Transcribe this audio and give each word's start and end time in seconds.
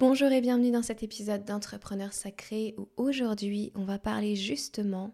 Bonjour 0.00 0.30
et 0.30 0.40
bienvenue 0.40 0.70
dans 0.70 0.84
cet 0.84 1.02
épisode 1.02 1.44
d'Entrepreneur 1.44 2.12
Sacré 2.12 2.72
où 2.78 2.88
aujourd'hui 2.96 3.72
on 3.74 3.82
va 3.82 3.98
parler 3.98 4.36
justement 4.36 5.12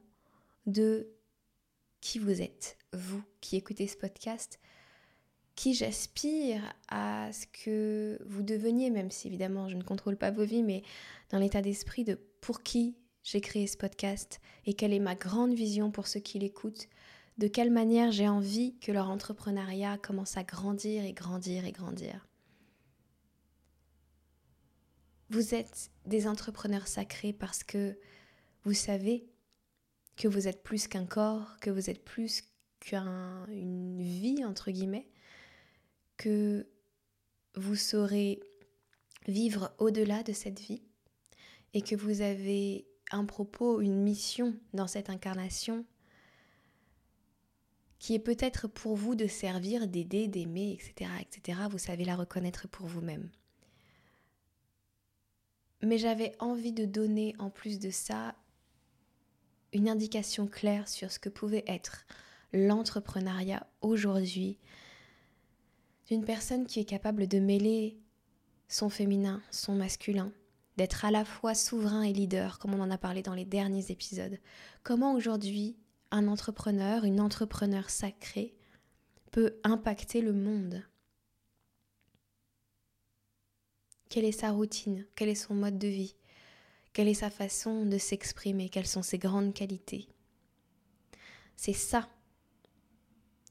de 0.67 1.09
qui 2.03 2.19
vous 2.19 2.43
êtes, 2.43 2.77
vous 2.93 3.23
qui 3.41 3.57
écoutez 3.57 3.87
ce 3.87 3.97
podcast, 3.97 4.61
qui 5.55 5.73
j'aspire 5.73 6.61
à 6.89 7.31
ce 7.33 7.47
que 7.47 8.19
vous 8.27 8.43
deveniez, 8.43 8.91
même 8.91 9.11
si 9.11 9.27
évidemment 9.27 9.71
je 9.71 9.77
ne 9.77 9.83
contrôle 9.83 10.19
pas 10.19 10.31
vos 10.31 10.45
vies, 10.45 10.63
mais 10.63 10.83
dans 11.31 11.39
l'état 11.39 11.63
d'esprit 11.63 12.05
de 12.05 12.19
pour 12.43 12.63
qui 12.63 12.95
j'ai 13.23 13.41
créé 13.41 13.67
ce 13.67 13.79
podcast 13.79 14.39
et 14.67 14.75
quelle 14.75 14.93
est 14.93 15.01
ma 15.01 15.15
grande 15.15 15.55
vision 15.55 15.91
pour 15.91 16.07
ceux 16.07 16.21
qui 16.21 16.39
l'écoutent, 16.39 16.89
de 17.39 17.49
quelle 17.49 17.71
manière 17.71 18.13
j'ai 18.13 18.29
envie 18.29 18.77
que 18.81 18.93
leur 18.93 19.09
entrepreneuriat 19.09 19.97
commence 19.97 20.37
à 20.37 20.45
grandir 20.45 21.07
et 21.07 21.15
grandir 21.15 21.65
et 21.65 21.73
grandir. 21.73 22.27
Vous 25.35 25.53
êtes 25.57 25.91
des 26.07 26.29
entrepreneurs 26.29 26.87
sacrés 26.87 27.33
parce 27.33 27.65
que 27.65 27.99
vous 28.63 28.73
savez 28.73 29.27
que 30.17 30.29
vous 30.29 30.47
êtes 30.47 30.63
plus 30.63 30.87
qu'un 30.87 31.07
corps, 31.07 31.59
que 31.59 31.71
vous 31.71 31.91
êtes 31.91 32.05
plus 32.05 32.45
qu'une 32.79 34.01
vie, 34.01 34.45
entre 34.45 34.71
guillemets, 34.71 35.09
que 36.19 36.69
vous 37.57 37.75
saurez 37.75 38.39
vivre 39.27 39.75
au-delà 39.79 40.23
de 40.23 40.33
cette 40.33 40.61
vie 40.61 40.85
et 41.73 41.83
que 41.83 41.97
vous 41.97 42.21
avez 42.21 42.87
un 43.11 43.25
propos, 43.25 43.81
une 43.81 44.05
mission 44.05 44.55
dans 44.73 44.87
cette 44.87 45.11
incarnation 45.11 45.85
qui 47.99 48.15
est 48.15 48.21
peut-être 48.21 48.69
pour 48.69 48.95
vous 48.95 49.17
de 49.17 49.27
servir, 49.27 49.89
d'aider, 49.89 50.29
d'aimer, 50.29 50.75
etc., 50.75 51.11
etc. 51.21 51.59
Vous 51.69 51.79
savez 51.79 52.05
la 52.05 52.15
reconnaître 52.15 52.69
pour 52.69 52.87
vous-même. 52.87 53.33
Mais 55.85 55.99
j'avais 55.99 56.35
envie 56.39 56.73
de 56.73 56.85
donner 56.85 57.35
en 57.39 57.51
plus 57.51 57.79
de 57.79 57.91
ça 57.91 58.35
une 59.73 59.89
indication 59.89 60.47
claire 60.47 60.89
sur 60.89 61.11
ce 61.11 61.19
que 61.19 61.29
pouvait 61.29 61.65
être 61.67 62.07
l'entrepreneuriat 62.53 63.67
aujourd'hui 63.81 64.59
d'une 66.09 66.25
personne 66.25 66.67
qui 66.67 66.81
est 66.81 66.85
capable 66.85 67.27
de 67.27 67.39
mêler 67.39 67.99
son 68.69 68.89
féminin, 68.89 69.43
son 69.51 69.75
masculin, 69.75 70.33
d'être 70.77 71.05
à 71.05 71.11
la 71.11 71.25
fois 71.25 71.55
souverain 71.55 72.03
et 72.03 72.13
leader, 72.13 72.59
comme 72.59 72.75
on 72.75 72.81
en 72.81 72.91
a 72.91 72.99
parlé 72.99 73.23
dans 73.23 73.35
les 73.35 73.45
derniers 73.45 73.91
épisodes. 73.91 74.39
Comment 74.83 75.15
aujourd'hui 75.15 75.77
un 76.11 76.29
entrepreneur, 76.29 77.05
une 77.05 77.21
entrepreneur 77.21 77.91
sacrée 77.91 78.55
peut 79.33 79.57
impacter 79.65 80.21
le 80.21 80.33
monde? 80.33 80.83
Quelle 84.09 84.25
est 84.25 84.33
sa 84.33 84.51
routine? 84.51 85.07
Quel 85.17 85.29
est 85.29 85.35
son 85.35 85.55
mode 85.55 85.79
de 85.79 85.89
vie? 85.89 86.15
Quelle 86.93 87.09
est 87.09 87.15
sa 87.15 87.31
façon 87.31 87.87
de 87.87 87.99
s'exprimer? 87.99 88.69
Quelles 88.69 88.87
sont 88.87 89.03
ses 89.03 89.19
grandes 89.19 89.53
qualités? 89.53 90.09
C'est 91.57 91.73
ça 91.73 92.09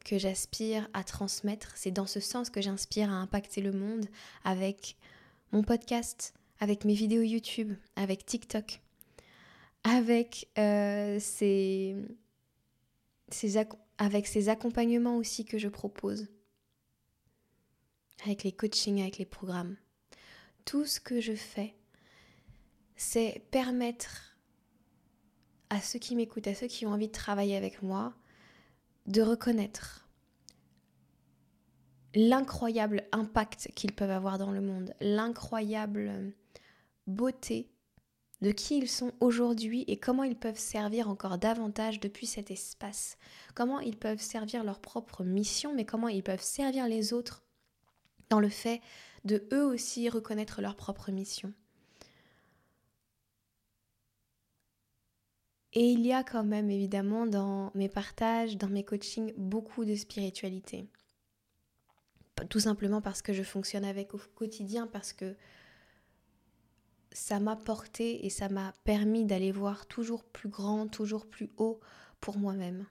que 0.05 0.17
j'aspire 0.17 0.89
à 0.93 1.03
transmettre, 1.03 1.73
c'est 1.75 1.91
dans 1.91 2.05
ce 2.05 2.19
sens 2.19 2.49
que 2.49 2.61
j'inspire 2.61 3.09
à 3.09 3.15
impacter 3.15 3.61
le 3.61 3.71
monde 3.71 4.05
avec 4.43 4.97
mon 5.51 5.63
podcast, 5.63 6.33
avec 6.59 6.83
mes 6.83 6.93
vidéos 6.93 7.21
YouTube, 7.21 7.73
avec 7.95 8.25
TikTok, 8.25 8.81
avec, 9.83 10.49
euh, 10.57 11.19
avec 13.97 14.27
ces 14.27 14.49
accompagnements 14.49 15.17
aussi 15.17 15.45
que 15.45 15.57
je 15.57 15.69
propose, 15.69 16.27
avec 18.25 18.43
les 18.43 18.51
coachings, 18.51 19.01
avec 19.01 19.17
les 19.17 19.25
programmes 19.25 19.77
tout 20.65 20.85
ce 20.85 20.99
que 20.99 21.21
je 21.21 21.33
fais, 21.33 21.75
c'est 22.95 23.45
permettre 23.51 24.37
à 25.69 25.81
ceux 25.81 25.99
qui 25.99 26.15
m'écoutent, 26.15 26.47
à 26.47 26.55
ceux 26.55 26.67
qui 26.67 26.85
ont 26.85 26.91
envie 26.91 27.07
de 27.07 27.13
travailler 27.13 27.57
avec 27.57 27.81
moi, 27.81 28.13
de 29.07 29.21
reconnaître 29.21 30.07
l'incroyable 32.15 33.03
impact 33.11 33.71
qu'ils 33.75 33.93
peuvent 33.93 34.11
avoir 34.11 34.37
dans 34.37 34.51
le 34.51 34.61
monde, 34.61 34.93
l'incroyable 35.01 36.33
beauté 37.07 37.69
de 38.41 38.51
qui 38.51 38.77
ils 38.77 38.89
sont 38.89 39.13
aujourd'hui 39.19 39.83
et 39.87 39.97
comment 39.97 40.23
ils 40.23 40.37
peuvent 40.37 40.59
servir 40.59 41.09
encore 41.09 41.37
davantage 41.37 41.99
depuis 41.99 42.27
cet 42.27 42.51
espace, 42.51 43.17
comment 43.55 43.79
ils 43.79 43.97
peuvent 43.97 44.21
servir 44.21 44.63
leur 44.63 44.79
propre 44.79 45.23
mission, 45.23 45.73
mais 45.73 45.85
comment 45.85 46.09
ils 46.09 46.23
peuvent 46.23 46.43
servir 46.43 46.87
les 46.87 47.13
autres 47.13 47.43
dans 48.29 48.41
le 48.41 48.49
fait 48.49 48.81
de 49.25 49.47
eux 49.51 49.65
aussi 49.65 50.09
reconnaître 50.09 50.61
leur 50.61 50.75
propre 50.75 51.11
mission. 51.11 51.53
Et 55.75 55.91
il 55.91 56.05
y 56.05 56.13
a 56.13 56.23
quand 56.23 56.43
même 56.43 56.69
évidemment 56.69 57.25
dans 57.25 57.71
mes 57.73 57.89
partages, 57.89 58.57
dans 58.57 58.69
mes 58.69 58.83
coachings, 58.83 59.33
beaucoup 59.37 59.85
de 59.85 59.95
spiritualité. 59.95 60.87
Tout 62.49 62.59
simplement 62.59 63.01
parce 63.01 63.21
que 63.21 63.33
je 63.33 63.41
fonctionne 63.41 63.85
avec 63.85 64.13
au 64.13 64.19
quotidien, 64.35 64.85
parce 64.85 65.13
que 65.13 65.35
ça 67.11 67.39
m'a 67.39 67.55
porté 67.55 68.25
et 68.25 68.29
ça 68.29 68.49
m'a 68.49 68.73
permis 68.83 69.25
d'aller 69.25 69.51
voir 69.51 69.87
toujours 69.87 70.23
plus 70.23 70.49
grand, 70.49 70.87
toujours 70.87 71.25
plus 71.25 71.49
haut 71.57 71.79
pour 72.19 72.37
moi-même. 72.37 72.85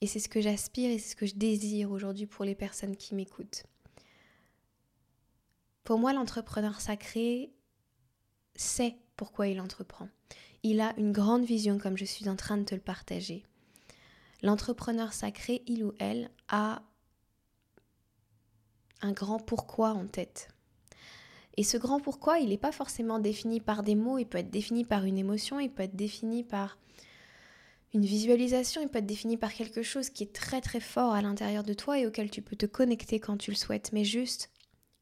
Et 0.00 0.06
c'est 0.06 0.18
ce 0.18 0.28
que 0.28 0.40
j'aspire 0.40 0.90
et 0.90 0.98
c'est 0.98 1.10
ce 1.10 1.16
que 1.16 1.26
je 1.26 1.34
désire 1.34 1.90
aujourd'hui 1.90 2.26
pour 2.26 2.44
les 2.44 2.54
personnes 2.54 2.96
qui 2.96 3.14
m'écoutent. 3.14 3.64
Pour 5.86 6.00
moi, 6.00 6.12
l'entrepreneur 6.12 6.80
sacré 6.80 7.52
sait 8.56 8.96
pourquoi 9.16 9.46
il 9.46 9.60
entreprend. 9.60 10.08
Il 10.64 10.80
a 10.80 10.92
une 10.98 11.12
grande 11.12 11.44
vision 11.44 11.78
comme 11.78 11.96
je 11.96 12.04
suis 12.04 12.28
en 12.28 12.34
train 12.34 12.56
de 12.56 12.64
te 12.64 12.74
le 12.74 12.80
partager. 12.80 13.44
L'entrepreneur 14.42 15.12
sacré, 15.12 15.62
il 15.68 15.84
ou 15.84 15.92
elle, 16.00 16.28
a 16.48 16.82
un 19.00 19.12
grand 19.12 19.38
pourquoi 19.38 19.90
en 19.90 20.08
tête. 20.08 20.48
Et 21.56 21.62
ce 21.62 21.76
grand 21.76 22.00
pourquoi, 22.00 22.40
il 22.40 22.48
n'est 22.48 22.58
pas 22.58 22.72
forcément 22.72 23.20
défini 23.20 23.60
par 23.60 23.84
des 23.84 23.94
mots, 23.94 24.18
il 24.18 24.26
peut 24.26 24.38
être 24.38 24.50
défini 24.50 24.84
par 24.84 25.04
une 25.04 25.18
émotion, 25.18 25.60
il 25.60 25.70
peut 25.70 25.84
être 25.84 25.94
défini 25.94 26.42
par 26.42 26.78
une 27.94 28.04
visualisation, 28.04 28.82
il 28.82 28.88
peut 28.88 28.98
être 28.98 29.06
défini 29.06 29.36
par 29.36 29.54
quelque 29.54 29.84
chose 29.84 30.10
qui 30.10 30.24
est 30.24 30.34
très 30.34 30.60
très 30.60 30.80
fort 30.80 31.12
à 31.12 31.22
l'intérieur 31.22 31.62
de 31.62 31.74
toi 31.74 31.96
et 31.96 32.08
auquel 32.08 32.28
tu 32.28 32.42
peux 32.42 32.56
te 32.56 32.66
connecter 32.66 33.20
quand 33.20 33.36
tu 33.36 33.52
le 33.52 33.56
souhaites. 33.56 33.92
Mais 33.92 34.04
juste, 34.04 34.50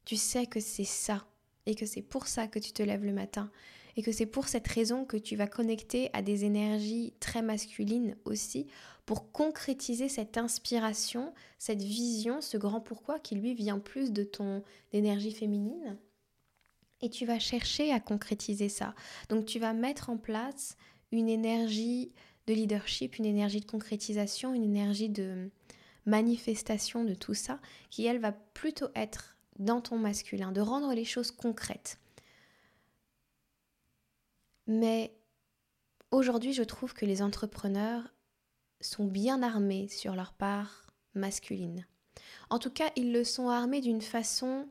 tu 0.05 0.17
sais 0.17 0.47
que 0.47 0.61
c'est 0.61 0.85
ça 0.85 1.27
et 1.67 1.75
que 1.75 1.87
c'est 1.87 2.03
pour 2.03 2.27
ça 2.27 2.47
que 2.47 2.59
tu 2.59 2.73
te 2.73 2.83
lèves 2.83 3.05
le 3.05 3.13
matin 3.13 3.51
et 3.97 4.03
que 4.03 4.13
c'est 4.13 4.27
pour 4.27 4.49
cette 4.49 4.67
raison 4.67 5.05
que 5.05 5.17
tu 5.17 5.37
vas 5.37 5.47
connecter 5.47 6.11
à 6.13 6.23
des 6.23 6.45
énergies 6.45 7.15
très 7.21 7.43
masculines 7.43 8.17
aussi 8.25 8.67
pour 9.07 9.33
concrétiser 9.33 10.09
cette 10.09 10.39
inspiration, 10.39 11.33
cette 11.59 11.83
vision, 11.83 12.41
ce 12.41 12.57
grand 12.57 12.81
pourquoi 12.81 13.19
qui 13.19 13.35
lui 13.35 13.55
vient 13.55 13.79
plus 13.79 14.13
de 14.13 14.25
ton 14.25 14.63
énergie 14.93 15.33
féminine. 15.33 15.97
Et 17.03 17.11
tu 17.11 17.27
vas 17.27 17.39
chercher 17.39 17.93
à 17.93 18.01
concrétiser 18.01 18.69
ça. 18.69 18.95
Donc 19.29 19.45
tu 19.45 19.59
vas 19.59 19.75
mettre 19.75 20.09
en 20.11 20.17
place 20.17 20.77
une 21.13 21.29
énergie 21.29 22.13
de 22.47 22.55
leadership, 22.55 23.19
une 23.19 23.27
énergie 23.27 23.61
de 23.61 23.71
concrétisation, 23.71 24.55
une 24.55 24.65
énergie 24.65 25.11
de 25.11 25.51
manifestation 26.07 27.05
de 27.05 27.15
tout 27.15 27.35
ça 27.35 27.61
qui 27.91 28.07
elle 28.07 28.19
va 28.19 28.33
plutôt 28.33 28.89
être 28.95 29.34
dans 29.59 29.81
ton 29.81 29.99
masculin, 29.99 30.53
de 30.53 30.61
rendre 30.61 30.93
les 30.95 31.05
choses 31.05 31.31
concrètes. 31.31 31.99
Mais 34.67 35.15
aujourd'hui, 36.11 36.53
je 36.53 36.63
trouve 36.63 36.95
que 36.95 37.07
les 37.07 37.23
entrepreneurs 37.23 38.15
sont 38.81 39.05
bien 39.05 39.43
armés 39.43 39.89
sur 39.89 40.15
leur 40.15 40.33
part 40.33 40.87
masculine. 41.15 41.87
En 42.51 42.59
tout 42.59 42.71
cas, 42.71 42.91
ils 42.97 43.13
le 43.13 43.25
sont 43.25 43.49
armés 43.49 43.81
d'une 43.81 44.03
façon 44.03 44.69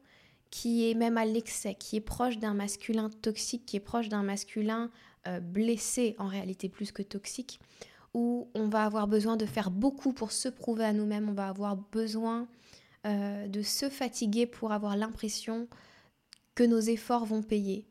qui 0.50 0.90
est 0.90 0.94
même 0.94 1.18
à 1.18 1.26
l'excès, 1.26 1.74
qui 1.74 1.96
est 1.96 2.02
proche 2.02 2.38
d'un 2.38 2.54
masculin 2.54 3.10
toxique, 3.10 3.66
qui 3.66 3.78
est 3.78 3.80
proche 3.80 4.10
d'un 4.10 4.22
masculin 4.22 4.92
euh, 5.28 5.40
blessé 5.40 6.16
en 6.19 6.28
réalité 6.28 6.69
plus 6.69 6.92
que 6.92 7.02
toxique, 7.02 7.60
où 8.13 8.50
on 8.54 8.68
va 8.68 8.86
avoir 8.86 9.07
besoin 9.07 9.36
de 9.36 9.48
faire 9.48 9.72
beaucoup 9.72 10.13
pour 10.13 10.31
se 10.31 10.50
prouver 10.50 10.86
à 10.86 10.94
nous-mêmes, 10.94 11.28
on 11.28 11.34
va 11.34 11.48
avoir 11.48 11.75
besoin 11.75 12.48
euh, 13.06 13.48
de 13.48 13.62
se 13.62 13.90
fatiguer 13.90 14.46
pour 14.46 14.72
avoir 14.72 14.96
l'impression 14.96 15.68
que 16.56 16.64
nos 16.64 16.80
efforts 16.80 17.26
vont 17.26 17.42
payer. 17.42 17.86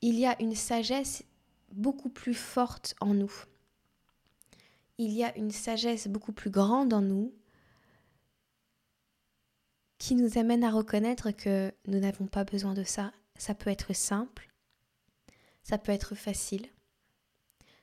Il 0.00 0.18
y 0.18 0.26
a 0.26 0.40
une 0.42 0.54
sagesse 0.54 1.24
beaucoup 1.72 2.08
plus 2.08 2.34
forte 2.34 2.94
en 3.00 3.14
nous. 3.14 3.32
Il 4.98 5.12
y 5.12 5.24
a 5.24 5.36
une 5.36 5.50
sagesse 5.50 6.08
beaucoup 6.08 6.32
plus 6.32 6.50
grande 6.50 6.92
en 6.92 7.02
nous 7.02 7.32
qui 9.98 10.14
nous 10.14 10.38
amène 10.38 10.64
à 10.64 10.70
reconnaître 10.70 11.30
que 11.30 11.72
nous 11.86 11.98
n'avons 11.98 12.26
pas 12.26 12.44
besoin 12.44 12.74
de 12.74 12.84
ça. 12.84 13.12
Ça 13.36 13.54
peut 13.54 13.70
être 13.70 13.94
simple, 13.94 14.52
ça 15.62 15.78
peut 15.78 15.92
être 15.92 16.14
facile, 16.14 16.68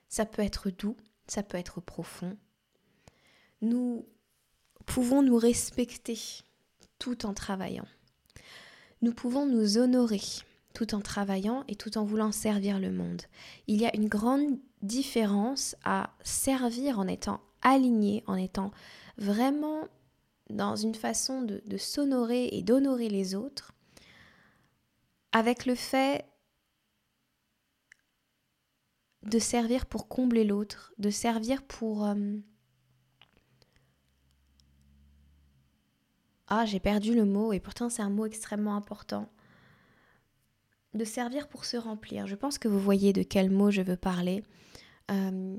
ça 0.07 0.25
peut 0.25 0.41
être 0.41 0.69
doux, 0.69 0.95
ça 1.27 1.41
peut 1.41 1.57
être 1.57 1.81
profond. 1.81 2.37
Nous 3.61 4.05
pouvons 4.91 5.23
nous 5.23 5.37
respecter 5.37 6.19
tout 6.99 7.25
en 7.25 7.33
travaillant. 7.33 7.87
Nous 9.01 9.13
pouvons 9.13 9.45
nous 9.45 9.77
honorer 9.77 10.19
tout 10.73 10.93
en 10.93 10.99
travaillant 10.99 11.63
et 11.69 11.75
tout 11.75 11.97
en 11.97 12.03
voulant 12.03 12.33
servir 12.33 12.77
le 12.77 12.91
monde. 12.91 13.21
Il 13.67 13.79
y 13.79 13.85
a 13.85 13.95
une 13.95 14.09
grande 14.09 14.59
différence 14.81 15.77
à 15.85 16.09
servir 16.23 16.99
en 16.99 17.07
étant 17.07 17.39
aligné, 17.61 18.21
en 18.27 18.35
étant 18.35 18.71
vraiment 19.17 19.87
dans 20.49 20.75
une 20.75 20.95
façon 20.95 21.41
de, 21.41 21.77
s'honorer 21.77 22.49
et 22.51 22.61
d'honorer 22.61 23.07
les 23.07 23.33
autres, 23.33 23.73
avec 25.31 25.65
le 25.65 25.75
fait 25.75 26.25
de 29.23 29.39
servir 29.39 29.85
pour 29.85 30.09
combler 30.09 30.43
l'autre, 30.43 30.93
de 30.97 31.09
servir 31.09 31.63
pour... 31.63 32.05
Euh, 32.05 32.41
ah, 36.53 36.65
j'ai 36.65 36.81
perdu 36.81 37.15
le 37.15 37.23
mot 37.23 37.53
et 37.53 37.61
pourtant 37.61 37.89
c'est 37.89 38.01
un 38.01 38.09
mot 38.09 38.25
extrêmement 38.25 38.75
important. 38.75 39.29
De 40.93 41.05
servir 41.05 41.47
pour 41.47 41.63
se 41.63 41.77
remplir. 41.77 42.27
Je 42.27 42.35
pense 42.35 42.57
que 42.57 42.67
vous 42.67 42.77
voyez 42.77 43.13
de 43.13 43.23
quel 43.23 43.49
mot 43.49 43.71
je 43.71 43.81
veux 43.81 43.95
parler. 43.95 44.43
Euh, 45.11 45.57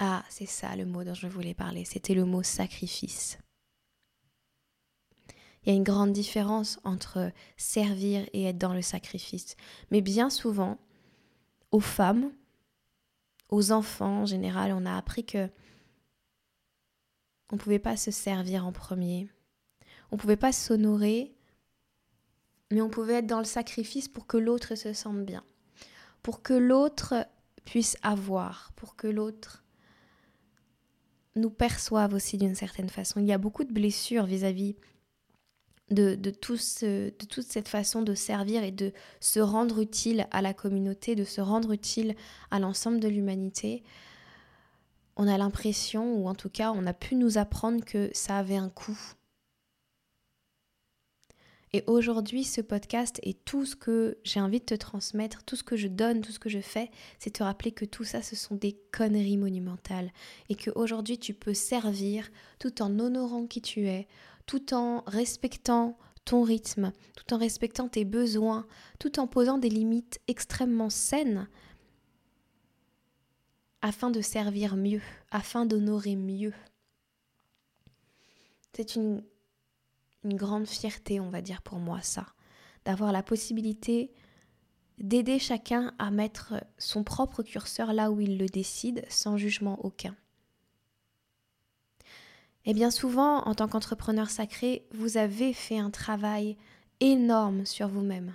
ah, 0.00 0.24
c'est 0.28 0.46
ça 0.46 0.74
le 0.74 0.84
mot 0.84 1.04
dont 1.04 1.14
je 1.14 1.28
voulais 1.28 1.54
parler. 1.54 1.84
C'était 1.84 2.14
le 2.14 2.24
mot 2.24 2.42
sacrifice. 2.42 3.38
Il 5.62 5.68
y 5.68 5.72
a 5.72 5.76
une 5.76 5.84
grande 5.84 6.12
différence 6.12 6.80
entre 6.82 7.30
servir 7.56 8.28
et 8.32 8.46
être 8.46 8.58
dans 8.58 8.74
le 8.74 8.82
sacrifice. 8.82 9.54
Mais 9.92 10.00
bien 10.00 10.28
souvent, 10.28 10.76
aux 11.70 11.78
femmes, 11.78 12.32
aux 13.48 13.70
enfants 13.70 14.22
en 14.22 14.26
général, 14.26 14.72
on 14.72 14.86
a 14.86 14.96
appris 14.96 15.24
que 15.24 15.48
on 17.50 17.56
ne 17.56 17.60
pouvait 17.60 17.78
pas 17.78 17.96
se 17.96 18.10
servir 18.10 18.66
en 18.66 18.72
premier. 18.72 19.28
On 20.10 20.16
ne 20.16 20.20
pouvait 20.20 20.36
pas 20.36 20.52
s'honorer, 20.52 21.34
mais 22.70 22.80
on 22.80 22.88
pouvait 22.88 23.14
être 23.14 23.26
dans 23.26 23.38
le 23.38 23.44
sacrifice 23.44 24.08
pour 24.08 24.26
que 24.26 24.36
l'autre 24.36 24.74
se 24.74 24.92
sente 24.92 25.24
bien, 25.24 25.42
pour 26.22 26.42
que 26.42 26.54
l'autre 26.54 27.26
puisse 27.64 27.96
avoir, 28.02 28.72
pour 28.76 28.96
que 28.96 29.06
l'autre 29.06 29.64
nous 31.36 31.50
perçoive 31.50 32.14
aussi 32.14 32.36
d'une 32.36 32.54
certaine 32.54 32.88
façon. 32.88 33.20
Il 33.20 33.26
y 33.26 33.32
a 33.32 33.38
beaucoup 33.38 33.64
de 33.64 33.72
blessures 33.72 34.26
vis-à-vis 34.26 34.76
de, 35.90 36.14
de, 36.16 36.30
toute 36.30 36.60
cette 36.60 37.68
façon 37.68 38.02
de 38.02 38.14
servir 38.14 38.62
et 38.62 38.72
de 38.72 38.92
se 39.20 39.40
rendre 39.40 39.80
utile 39.80 40.26
à 40.30 40.42
la 40.42 40.52
communauté, 40.52 41.14
de 41.14 41.24
se 41.24 41.40
rendre 41.40 41.72
utile 41.72 42.14
à 42.50 42.58
l'ensemble 42.58 43.00
de 43.00 43.08
l'humanité, 43.08 43.82
on 45.18 45.28
a 45.28 45.36
l'impression, 45.36 46.14
ou 46.14 46.28
en 46.28 46.34
tout 46.34 46.48
cas 46.48 46.72
on 46.72 46.86
a 46.86 46.94
pu 46.94 47.16
nous 47.16 47.36
apprendre 47.36 47.84
que 47.84 48.10
ça 48.14 48.38
avait 48.38 48.56
un 48.56 48.70
coût. 48.70 48.98
Et 51.74 51.84
aujourd'hui, 51.86 52.44
ce 52.44 52.62
podcast 52.62 53.20
et 53.22 53.34
tout 53.34 53.66
ce 53.66 53.76
que 53.76 54.16
j'ai 54.24 54.40
envie 54.40 54.60
de 54.60 54.64
te 54.64 54.74
transmettre, 54.74 55.42
tout 55.42 55.54
ce 55.54 55.62
que 55.62 55.76
je 55.76 55.88
donne, 55.88 56.22
tout 56.22 56.32
ce 56.32 56.38
que 56.38 56.48
je 56.48 56.60
fais, 56.60 56.90
c'est 57.18 57.34
te 57.34 57.42
rappeler 57.42 57.72
que 57.72 57.84
tout 57.84 58.04
ça, 58.04 58.22
ce 58.22 58.36
sont 58.36 58.54
des 58.54 58.78
conneries 58.90 59.36
monumentales. 59.36 60.10
Et 60.48 60.54
qu'aujourd'hui, 60.54 61.18
tu 61.18 61.34
peux 61.34 61.52
servir 61.52 62.30
tout 62.58 62.80
en 62.80 62.98
honorant 62.98 63.46
qui 63.46 63.60
tu 63.60 63.86
es, 63.86 64.08
tout 64.46 64.72
en 64.72 65.02
respectant 65.06 65.98
ton 66.24 66.42
rythme, 66.42 66.92
tout 67.16 67.34
en 67.34 67.38
respectant 67.38 67.88
tes 67.88 68.06
besoins, 68.06 68.66
tout 68.98 69.20
en 69.20 69.26
posant 69.26 69.58
des 69.58 69.68
limites 69.68 70.20
extrêmement 70.26 70.90
saines 70.90 71.48
afin 73.82 74.10
de 74.10 74.20
servir 74.20 74.76
mieux, 74.76 75.02
afin 75.30 75.66
d'honorer 75.66 76.16
mieux. 76.16 76.52
C'est 78.72 78.94
une, 78.94 79.24
une 80.24 80.36
grande 80.36 80.66
fierté, 80.66 81.20
on 81.20 81.30
va 81.30 81.40
dire 81.40 81.62
pour 81.62 81.78
moi, 81.78 82.00
ça, 82.02 82.26
d'avoir 82.84 83.12
la 83.12 83.22
possibilité 83.22 84.12
d'aider 84.98 85.38
chacun 85.38 85.92
à 85.98 86.10
mettre 86.10 86.54
son 86.76 87.04
propre 87.04 87.42
curseur 87.42 87.92
là 87.92 88.10
où 88.10 88.20
il 88.20 88.38
le 88.38 88.46
décide, 88.46 89.04
sans 89.08 89.36
jugement 89.36 89.78
aucun. 89.84 90.16
Et 92.64 92.74
bien 92.74 92.90
souvent, 92.90 93.38
en 93.44 93.54
tant 93.54 93.68
qu'entrepreneur 93.68 94.28
sacré, 94.28 94.86
vous 94.92 95.16
avez 95.16 95.52
fait 95.52 95.78
un 95.78 95.90
travail 95.90 96.56
énorme 97.00 97.64
sur 97.64 97.88
vous-même. 97.88 98.34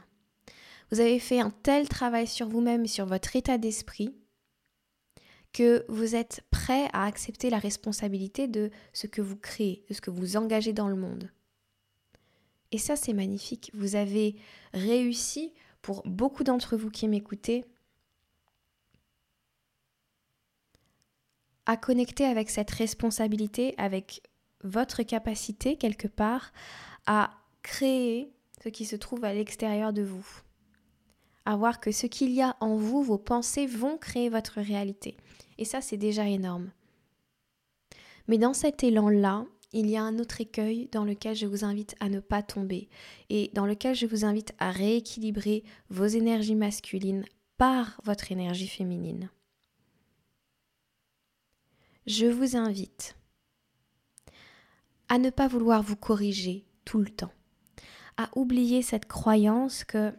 Vous 0.92 1.02
avez 1.02 1.20
fait 1.20 1.40
un 1.40 1.50
tel 1.50 1.88
travail 1.90 2.28
sur 2.28 2.48
vous-même 2.48 2.86
et 2.86 2.88
sur 2.88 3.06
votre 3.06 3.36
état 3.36 3.58
d'esprit 3.58 4.16
que 5.54 5.86
vous 5.88 6.16
êtes 6.16 6.44
prêt 6.52 6.90
à 6.94 7.06
accepter 7.06 7.50
la 7.50 7.60
responsabilité 7.60 8.48
de 8.48 8.72
ce 8.92 9.08
que 9.08 9.22
vous 9.22 9.38
créez, 9.38 9.86
de 9.88 9.94
ce 9.94 10.02
que 10.02 10.12
vous 10.12 10.36
engagez 10.36 10.74
dans 10.74 10.90
le 10.90 10.96
monde. 10.96 11.32
Et 12.72 12.80
ça, 12.80 12.96
c'est 12.96 13.14
magnifique. 13.14 13.70
Vous 13.76 13.96
avez 13.96 14.36
réussi, 14.74 15.54
pour 15.84 16.02
beaucoup 16.06 16.44
d'entre 16.44 16.76
vous 16.76 16.90
qui 16.90 17.08
m'écoutez, 17.08 17.66
à 21.66 21.78
connecter 21.78 22.26
avec 22.26 22.50
cette 22.50 22.72
responsabilité, 22.72 23.76
avec 23.78 24.24
votre 24.64 25.04
capacité 25.04 25.78
quelque 25.78 26.08
part 26.08 26.52
à 27.06 27.32
créer 27.62 28.34
ce 28.64 28.70
qui 28.70 28.86
se 28.86 28.96
trouve 28.96 29.24
à 29.24 29.34
l'extérieur 29.34 29.94
de 29.94 30.02
vous. 30.02 30.26
À 31.46 31.56
voir 31.58 31.80
que 31.80 31.92
ce 31.92 32.08
qu'il 32.08 32.32
y 32.32 32.42
a 32.42 32.56
en 32.62 32.76
vous, 32.76 33.04
vos 33.04 33.18
pensées 33.18 33.68
vont 33.68 33.98
créer 33.98 34.30
votre 34.30 34.62
réalité. 34.62 35.18
Et 35.58 35.66
ça, 35.66 35.82
c'est 35.82 35.98
déjà 35.98 36.28
énorme. 36.28 36.72
Mais 38.28 38.38
dans 38.38 38.54
cet 38.54 38.84
élan-là, 38.84 39.46
il 39.74 39.90
y 39.90 39.98
a 39.98 40.04
un 40.04 40.20
autre 40.20 40.40
écueil 40.40 40.88
dans 40.92 41.04
lequel 41.04 41.36
je 41.36 41.48
vous 41.48 41.66
invite 41.66 41.96
à 42.00 42.10
ne 42.10 42.20
pas 42.20 42.44
tomber 42.44 42.90
et 43.30 43.50
dans 43.54 43.66
lequel 43.66 43.96
je 43.96 44.06
vous 44.06 44.24
invite 44.24 44.54
à 44.60 44.72
rééquilibrer 44.72 45.64
vos 45.90 46.06
énergies 46.06 46.56
masculines 46.56 47.26
par 47.58 48.00
votre 48.04 48.32
énergie 48.32 48.68
féminine 48.68 49.30
je 52.06 52.26
vous 52.26 52.56
invite 52.56 53.16
à 55.10 55.18
ne 55.18 55.30
pas 55.30 55.48
vouloir 55.48 55.82
vous 55.82 55.96
corriger 55.96 56.66
tout 56.86 57.00
le 57.00 57.10
temps, 57.10 57.32
à 58.18 58.30
oublier 58.36 58.82
cette 58.82 59.06
croyance 59.06 59.84
que 59.84 60.14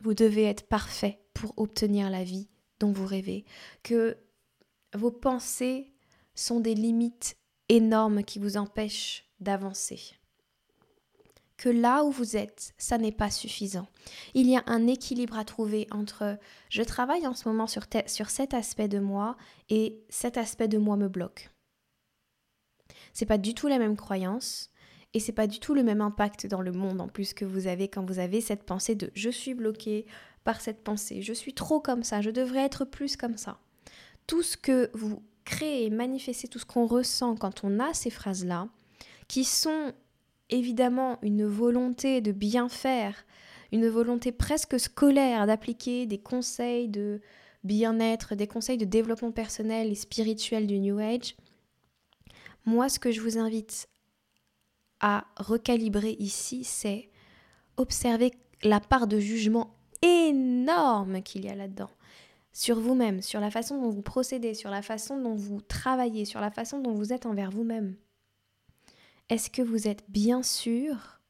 vous 0.00 0.14
devez 0.14 0.44
être 0.44 0.68
parfait 0.68 1.20
pour 1.34 1.58
obtenir 1.58 2.10
la 2.10 2.24
vie 2.24 2.48
vous 2.90 3.06
rêvez, 3.06 3.44
que 3.82 4.16
vos 4.94 5.12
pensées 5.12 5.92
sont 6.34 6.58
des 6.58 6.74
limites 6.74 7.36
énormes 7.68 8.24
qui 8.24 8.40
vous 8.40 8.56
empêchent 8.56 9.24
d'avancer 9.38 10.16
que 11.62 11.68
là 11.68 12.02
où 12.02 12.10
vous 12.10 12.36
êtes, 12.36 12.74
ça 12.76 12.98
n'est 12.98 13.12
pas 13.12 13.30
suffisant. 13.30 13.86
Il 14.34 14.50
y 14.50 14.56
a 14.56 14.64
un 14.66 14.88
équilibre 14.88 15.38
à 15.38 15.44
trouver 15.44 15.86
entre 15.92 16.36
je 16.70 16.82
travaille 16.82 17.24
en 17.24 17.34
ce 17.34 17.48
moment 17.48 17.68
sur 17.68 17.84
cet 18.30 18.52
aspect 18.52 18.88
de 18.88 18.98
moi 18.98 19.36
et 19.68 20.02
cet 20.08 20.38
aspect 20.38 20.66
de 20.66 20.78
moi 20.78 20.96
me 20.96 21.06
bloque. 21.06 21.50
C'est 23.12 23.26
pas 23.26 23.38
du 23.38 23.54
tout 23.54 23.68
la 23.68 23.78
même 23.78 23.96
croyance 23.96 24.72
et 25.14 25.20
c'est 25.20 25.30
pas 25.30 25.46
du 25.46 25.60
tout 25.60 25.72
le 25.72 25.84
même 25.84 26.00
impact 26.00 26.48
dans 26.48 26.62
le 26.62 26.72
monde 26.72 27.00
en 27.00 27.06
plus 27.06 27.32
que 27.32 27.44
vous 27.44 27.68
avez 27.68 27.86
quand 27.86 28.04
vous 28.04 28.18
avez 28.18 28.40
cette 28.40 28.64
pensée 28.64 28.96
de 28.96 29.12
je 29.14 29.30
suis 29.30 29.54
bloqué 29.54 30.04
par 30.44 30.60
cette 30.60 30.82
pensée, 30.82 31.22
je 31.22 31.32
suis 31.32 31.54
trop 31.54 31.80
comme 31.80 32.02
ça, 32.02 32.20
je 32.20 32.30
devrais 32.30 32.64
être 32.64 32.84
plus 32.84 33.16
comme 33.16 33.36
ça. 33.36 33.58
Tout 34.26 34.42
ce 34.42 34.56
que 34.56 34.90
vous 34.94 35.22
créez, 35.44 35.90
manifestez, 35.90 36.48
tout 36.48 36.58
ce 36.58 36.64
qu'on 36.64 36.86
ressent 36.86 37.36
quand 37.36 37.64
on 37.64 37.80
a 37.80 37.94
ces 37.94 38.10
phrases-là, 38.10 38.68
qui 39.28 39.44
sont 39.44 39.92
évidemment 40.50 41.18
une 41.22 41.46
volonté 41.46 42.20
de 42.20 42.32
bien 42.32 42.68
faire, 42.68 43.24
une 43.72 43.88
volonté 43.88 44.32
presque 44.32 44.78
scolaire 44.78 45.46
d'appliquer 45.46 46.06
des 46.06 46.18
conseils 46.18 46.88
de 46.88 47.20
bien-être, 47.64 48.34
des 48.34 48.46
conseils 48.46 48.76
de 48.76 48.84
développement 48.84 49.32
personnel 49.32 49.90
et 49.90 49.94
spirituel 49.94 50.66
du 50.66 50.78
New 50.78 50.98
Age, 50.98 51.36
moi 52.64 52.88
ce 52.88 52.98
que 52.98 53.10
je 53.10 53.20
vous 53.20 53.38
invite 53.38 53.88
à 55.00 55.24
recalibrer 55.36 56.16
ici, 56.18 56.64
c'est 56.64 57.10
observer 57.76 58.32
la 58.62 58.78
part 58.78 59.06
de 59.06 59.18
jugement 59.18 59.74
énorme 60.02 61.22
qu'il 61.22 61.44
y 61.44 61.48
a 61.48 61.54
là-dedans. 61.54 61.90
Sur 62.52 62.78
vous-même, 62.80 63.22
sur 63.22 63.40
la 63.40 63.50
façon 63.50 63.80
dont 63.80 63.88
vous 63.88 64.02
procédez, 64.02 64.54
sur 64.54 64.70
la 64.70 64.82
façon 64.82 65.20
dont 65.20 65.34
vous 65.34 65.60
travaillez, 65.60 66.24
sur 66.24 66.40
la 66.40 66.50
façon 66.50 66.80
dont 66.80 66.92
vous 66.92 67.12
êtes 67.12 67.24
envers 67.24 67.50
vous-même. 67.50 67.96
Est-ce 69.30 69.48
que 69.48 69.62
vous 69.62 69.88
êtes 69.88 70.04
bien 70.10 70.42
sûr 70.42 71.20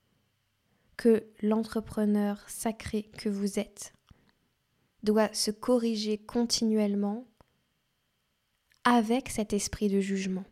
que 0.96 1.24
l'entrepreneur 1.40 2.42
sacré 2.48 3.04
que 3.16 3.28
vous 3.28 3.58
êtes 3.58 3.92
doit 5.02 5.32
se 5.32 5.50
corriger 5.50 6.18
continuellement 6.18 7.26
avec 8.84 9.28
cet 9.28 9.52
esprit 9.52 9.88
de 9.88 10.00
jugement? 10.00 10.44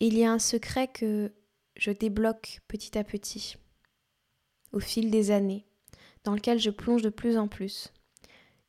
Il 0.00 0.18
y 0.18 0.24
a 0.24 0.32
un 0.32 0.40
secret 0.40 0.88
que 0.88 1.32
je 1.76 1.92
débloque 1.92 2.60
petit 2.66 2.98
à 2.98 3.04
petit, 3.04 3.56
au 4.72 4.80
fil 4.80 5.10
des 5.10 5.30
années, 5.30 5.66
dans 6.24 6.34
lequel 6.34 6.58
je 6.58 6.70
plonge 6.70 7.02
de 7.02 7.10
plus 7.10 7.36
en 7.36 7.48
plus. 7.48 7.92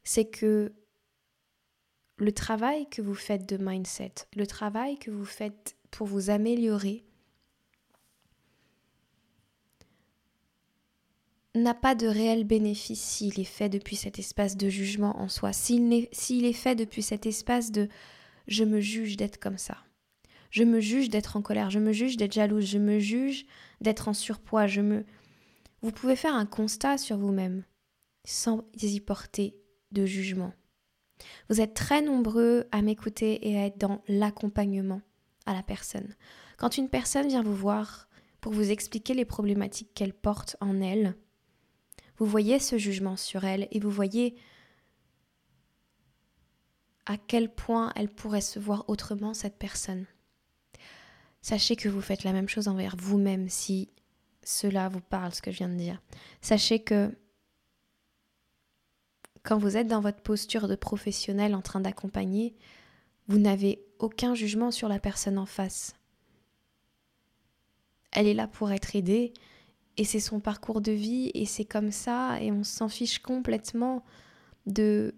C'est 0.04 0.26
que 0.26 0.74
le 2.18 2.32
travail 2.32 2.88
que 2.90 3.02
vous 3.02 3.16
faites 3.16 3.48
de 3.48 3.58
mindset, 3.58 4.14
le 4.36 4.48
travail 4.48 4.98
que 4.98 5.12
vous 5.12 5.26
faites 5.26 5.76
pour 5.92 6.08
vous 6.08 6.30
améliorer, 6.30 7.06
n'a 11.56 11.74
pas 11.76 11.94
de 11.94 12.08
réel 12.08 12.46
bénéfice 12.46 13.02
s'il 13.02 13.40
est 13.40 13.44
fait 13.44 13.70
depuis 13.70 13.96
cet 13.96 14.18
espace 14.18 14.58
de 14.58 14.70
jugement 14.70 15.20
en 15.20 15.30
soi, 15.30 15.54
s'il 15.54 15.94
est, 15.94 16.54
fait 16.54 16.76
depuis 16.76 17.04
cet 17.04 17.26
espace 17.26 17.72
de 17.72 17.90
je 18.48 18.64
me 18.64 18.80
juge 18.80 19.18
d'être 19.18 19.40
comme 19.40 19.60
ça, 19.60 19.78
je 20.50 20.64
me 20.64 20.80
juge 20.80 21.10
d'être 21.10 21.38
en 21.38 21.42
colère, 21.42 21.70
je 21.70 21.80
me 21.80 21.94
juge 21.94 22.18
d'être 22.18 22.34
jalouse, 22.34 22.66
je 22.66 22.80
me 22.80 22.98
juge 23.00 23.46
d'être 23.82 24.08
en 24.08 24.14
surpoids, 24.14 24.68
je 24.68 24.82
me... 24.82 25.06
Vous 25.84 25.92
pouvez 25.92 26.16
faire 26.16 26.34
un 26.34 26.46
constat 26.46 26.98
sur 26.98 27.18
vous-même 27.18 27.66
sans 28.24 28.64
y 28.82 29.02
porter 29.02 29.54
de 29.92 30.06
jugement. 30.06 30.54
Vous 31.50 31.60
êtes 31.60 31.74
très 31.74 32.02
nombreux 32.02 32.66
à 32.72 32.82
m'écouter 32.82 33.50
et 33.50 33.58
à 33.58 33.66
être 33.66 33.78
dans 33.78 34.02
l'accompagnement 34.08 35.02
à 35.46 35.54
la 35.54 35.62
personne. 35.62 36.16
Quand 36.58 36.78
une 36.78 36.88
personne 36.88 37.28
vient 37.28 37.44
vous 37.44 37.56
voir 37.56 38.08
pour 38.40 38.54
vous 38.54 38.72
expliquer 38.72 39.14
les 39.14 39.26
problématiques 39.26 39.94
qu'elle 39.94 40.14
porte 40.14 40.56
en 40.62 40.80
elle, 40.80 41.16
vous 42.18 42.26
voyez 42.26 42.60
ce 42.60 42.78
jugement 42.78 43.18
sur 43.18 43.44
elle 43.44 43.68
et 43.72 43.80
vous 43.82 43.92
voyez 43.92 44.36
à 47.06 47.18
quel 47.18 47.54
point 47.54 47.92
elle 47.98 48.10
pourrait 48.10 48.40
se 48.40 48.58
voir 48.58 48.86
autrement, 48.88 49.34
cette 49.34 49.58
personne. 49.58 50.06
Sachez 51.42 51.76
que 51.76 51.90
vous 51.90 52.00
faites 52.00 52.24
la 52.24 52.32
même 52.32 52.48
chose 52.48 52.70
envers 52.70 52.96
vous-même 52.96 53.50
si 53.50 53.90
cela 54.44 54.90
vous 54.90 55.02
parle, 55.02 55.34
ce 55.34 55.42
que 55.42 55.52
je 55.52 55.58
viens 55.58 55.70
de 55.70 55.76
dire. 55.76 56.02
Sachez 56.42 56.80
que 56.80 57.16
quand 59.44 59.58
vous 59.58 59.78
êtes 59.78 59.88
dans 59.88 60.02
votre 60.02 60.22
posture 60.22 60.68
de 60.68 60.76
professionnel 60.76 61.54
en 61.54 61.62
train 61.62 61.82
d'accompagner, 61.82 62.56
vous 63.28 63.40
n'avez 63.40 63.86
aucun 64.00 64.36
jugement 64.36 64.72
sur 64.72 64.88
la 64.88 65.00
personne 65.00 65.38
en 65.38 65.46
face. 65.46 65.96
Elle 68.12 68.28
est 68.28 68.34
là 68.34 68.48
pour 68.48 68.72
être 68.72 68.96
aidée 68.96 69.34
et 69.98 70.06
c'est 70.06 70.20
son 70.20 70.40
parcours 70.40 70.82
de 70.82 70.92
vie 70.92 71.32
et 71.34 71.46
c'est 71.46 71.66
comme 71.66 71.92
ça 71.92 72.42
et 72.42 72.52
on 72.52 72.64
s'en 72.64 72.90
fiche 72.90 73.20
complètement 73.20 74.04
de 74.66 75.14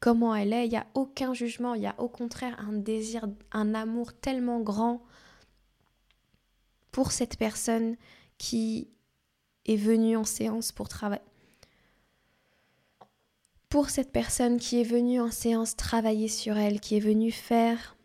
comment 0.00 0.34
elle 0.34 0.52
est. 0.52 0.66
Il 0.66 0.70
n'y 0.70 0.76
a 0.76 0.86
aucun 0.94 1.34
jugement, 1.34 1.74
il 1.74 1.82
y 1.82 1.86
a 1.86 1.94
au 1.98 2.08
contraire 2.08 2.56
un 2.60 2.72
désir, 2.72 3.26
un 3.52 3.74
amour 3.74 4.12
tellement 4.14 4.60
grand 4.60 5.02
pour 6.92 7.12
cette 7.12 7.36
personne 7.36 7.96
qui 8.38 8.88
est 9.66 9.76
venue 9.76 10.16
en 10.16 10.24
séance 10.24 10.72
pour 10.72 10.88
travailler. 10.88 11.22
Pour 13.68 13.90
cette 13.90 14.12
personne 14.12 14.58
qui 14.58 14.80
est 14.80 14.84
venue 14.84 15.20
en 15.20 15.30
séance 15.30 15.76
travailler 15.76 16.28
sur 16.28 16.56
elle, 16.56 16.80
qui 16.80 16.96
est 16.96 17.00
venue 17.00 17.32
faire 17.32 17.96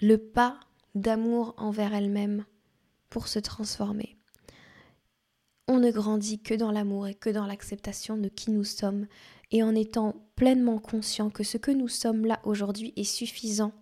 le 0.00 0.18
pas 0.18 0.60
d'amour 0.94 1.54
envers 1.56 1.94
elle-même 1.94 2.44
pour 3.10 3.28
se 3.28 3.38
transformer. 3.38 4.16
On 5.68 5.78
ne 5.78 5.90
grandit 5.90 6.38
que 6.38 6.54
dans 6.54 6.70
l'amour 6.70 7.08
et 7.08 7.14
que 7.14 7.30
dans 7.30 7.46
l'acceptation 7.46 8.16
de 8.16 8.28
qui 8.28 8.52
nous 8.52 8.64
sommes 8.64 9.06
et 9.50 9.62
en 9.62 9.74
étant 9.74 10.14
pleinement 10.36 10.78
conscient 10.78 11.30
que 11.30 11.42
ce 11.42 11.58
que 11.58 11.72
nous 11.72 11.88
sommes 11.88 12.24
là 12.24 12.40
aujourd'hui 12.44 12.92
est 12.96 13.04
suffisant 13.04 13.72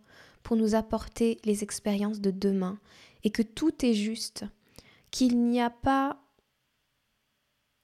pour 0.43 0.57
nous 0.57 0.75
apporter 0.75 1.39
les 1.45 1.63
expériences 1.63 2.21
de 2.21 2.31
demain 2.31 2.79
et 3.23 3.31
que 3.31 3.43
tout 3.43 3.85
est 3.85 3.95
juste, 3.95 4.45
qu'il 5.15 5.39
n'y 5.45 5.61
a 5.61 5.71
pas 5.71 6.21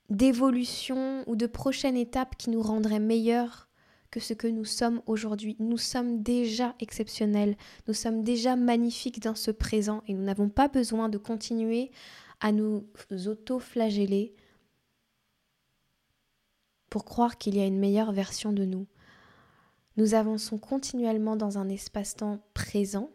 d'évolution 0.09 1.23
ou 1.29 1.37
de 1.37 1.47
prochaine 1.47 1.97
étape 1.97 2.37
qui 2.37 2.51
nous 2.51 2.61
rendrait 2.61 2.99
meilleurs 2.99 3.69
que 4.11 4.19
ce 4.19 4.35
que 4.35 4.49
nous 4.49 4.65
sommes 4.65 5.01
aujourd'hui. 5.07 5.55
Nous 5.61 5.79
sommes 5.79 6.25
déjà 6.25 6.75
exceptionnels, 6.81 7.57
nous 7.87 7.95
sommes 7.95 8.25
déjà 8.25 8.57
magnifiques 8.57 9.21
dans 9.23 9.37
ce 9.37 9.53
présent 9.53 10.03
et 10.09 10.15
nous 10.15 10.25
n'avons 10.25 10.49
pas 10.49 10.67
besoin 10.67 11.09
de 11.09 11.19
continuer 11.19 11.93
à 12.41 12.51
nous 12.51 12.89
auto-flageller 13.13 14.35
pour 16.89 17.05
croire 17.05 17.39
qu'il 17.39 17.55
y 17.55 17.61
a 17.61 17.67
une 17.67 17.79
meilleure 17.79 18.11
version 18.11 18.53
de 18.53 18.65
nous. 18.65 18.89
Nous 19.97 20.15
avançons 20.15 20.59
continuellement 20.59 21.37
dans 21.37 21.59
un 21.59 21.69
espace-temps 21.69 22.41
présent 22.55 23.09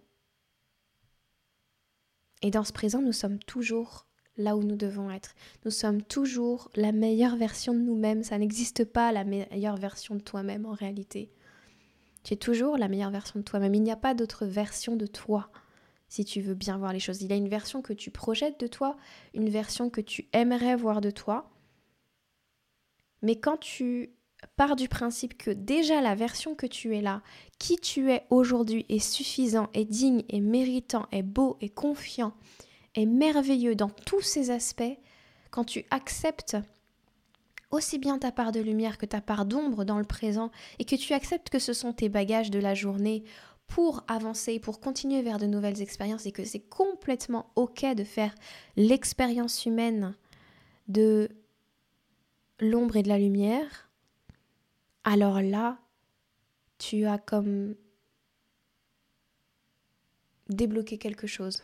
et 2.46 2.52
dans 2.52 2.64
ce 2.64 2.72
présent, 2.72 3.02
nous 3.02 3.12
sommes 3.12 3.40
toujours 3.40 4.06
là 4.38 4.56
où 4.56 4.62
nous 4.62 4.76
devons 4.76 5.10
être. 5.10 5.34
Nous 5.66 5.72
sommes 5.72 6.04
toujours 6.04 6.70
la 6.76 6.92
meilleure 6.92 7.38
version 7.38 7.74
de 7.74 7.80
nous-mêmes. 7.80 8.22
Ça 8.22 8.38
n'existe 8.38 8.86
pas 8.86 9.12
la 9.12 9.24
meilleure 9.24 9.78
version 9.78 10.14
de 10.14 10.22
toi-même 10.22 10.68
en 10.68 10.74
réalité. 10.74 11.32
Tu 12.24 12.36
es 12.36 12.38
toujours 12.38 12.78
la 12.78 12.88
meilleure 12.88 13.10
version 13.10 13.40
de 13.40 13.44
toi-même. 13.44 13.74
Il 13.74 13.82
n'y 13.82 13.92
a 13.92 13.96
pas 13.96 14.14
d'autre 14.14 14.46
version 14.46 14.96
de 14.96 15.08
toi 15.08 15.50
si 16.08 16.24
tu 16.24 16.40
veux 16.40 16.54
bien 16.54 16.78
voir 16.78 16.94
les 16.94 17.00
choses. 17.00 17.24
Il 17.24 17.32
y 17.32 17.34
a 17.34 17.36
une 17.36 17.50
version 17.50 17.82
que 17.82 17.94
tu 17.94 18.12
projettes 18.12 18.60
de 18.60 18.68
toi, 18.68 18.96
une 19.34 19.50
version 19.50 19.90
que 19.90 20.02
tu 20.02 20.30
aimerais 20.32 20.76
voir 20.76 21.02
de 21.02 21.10
toi. 21.10 21.50
Mais 23.24 23.40
quand 23.40 23.58
tu 23.58 24.12
pars 24.48 24.76
du 24.76 24.88
principe 24.88 25.38
que 25.38 25.52
déjà 25.52 26.02
la 26.02 26.16
version 26.16 26.56
que 26.56 26.68
tu 26.68 26.96
es 26.96 27.02
là, 27.02 27.22
qui 27.60 27.78
tu 27.78 28.12
es 28.12 28.24
aujourd'hui 28.30 28.86
est 28.90 29.00
suffisant, 29.00 29.70
est 29.74 29.86
digne, 29.86 30.24
est 30.30 30.42
méritant, 30.42 31.08
est 31.12 31.24
beau, 31.24 31.58
est 31.62 31.70
confiant, 31.70 32.34
est 32.96 33.06
merveilleux 33.06 33.76
dans 33.76 33.90
tous 33.90 34.22
ses 34.22 34.52
aspects, 34.52 34.84
quand 35.52 35.64
tu 35.64 35.86
acceptes 35.92 36.58
aussi 37.72 37.98
bien 37.98 38.20
ta 38.20 38.32
part 38.32 38.52
de 38.52 38.60
lumière 38.60 38.98
que 38.98 39.06
ta 39.06 39.22
part 39.22 39.46
d'ombre 39.46 39.84
dans 39.84 39.98
le 39.98 40.06
présent 40.06 40.52
et 40.80 40.86
que 40.86 40.96
tu 40.96 41.14
acceptes 41.14 41.50
que 41.50 41.60
ce 41.60 41.74
sont 41.74 41.94
tes 41.94 42.10
bagages 42.10 42.52
de 42.52 42.60
la 42.60 42.74
journée 42.74 43.24
pour 43.68 44.04
avancer, 44.08 44.60
pour 44.60 44.80
continuer 44.80 45.22
vers 45.22 45.40
de 45.40 45.48
nouvelles 45.48 45.82
expériences 45.82 46.26
et 46.26 46.32
que 46.32 46.46
c'est 46.46 46.60
complètement 46.60 47.52
ok 47.56 47.86
de 47.96 48.04
faire 48.04 48.34
l'expérience 48.76 49.66
humaine 49.66 50.16
de 50.88 51.30
l'ombre 52.60 52.98
et 52.98 53.04
de 53.04 53.10
la 53.10 53.18
lumière, 53.18 53.90
alors 55.06 55.40
là, 55.42 55.78
tu 56.78 57.06
as 57.06 57.20
comme 57.20 57.76
débloqué 60.50 60.98
quelque 60.98 61.28
chose. 61.28 61.64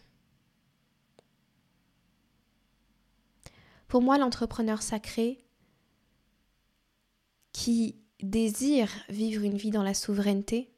Pour 3.87 4.01
moi, 4.01 4.17
l'entrepreneur 4.17 4.81
sacré 4.81 5.43
qui 7.51 7.97
désire 8.21 8.89
vivre 9.09 9.43
une 9.43 9.57
vie 9.57 9.71
dans 9.71 9.83
la 9.83 9.93
souveraineté, 9.93 10.71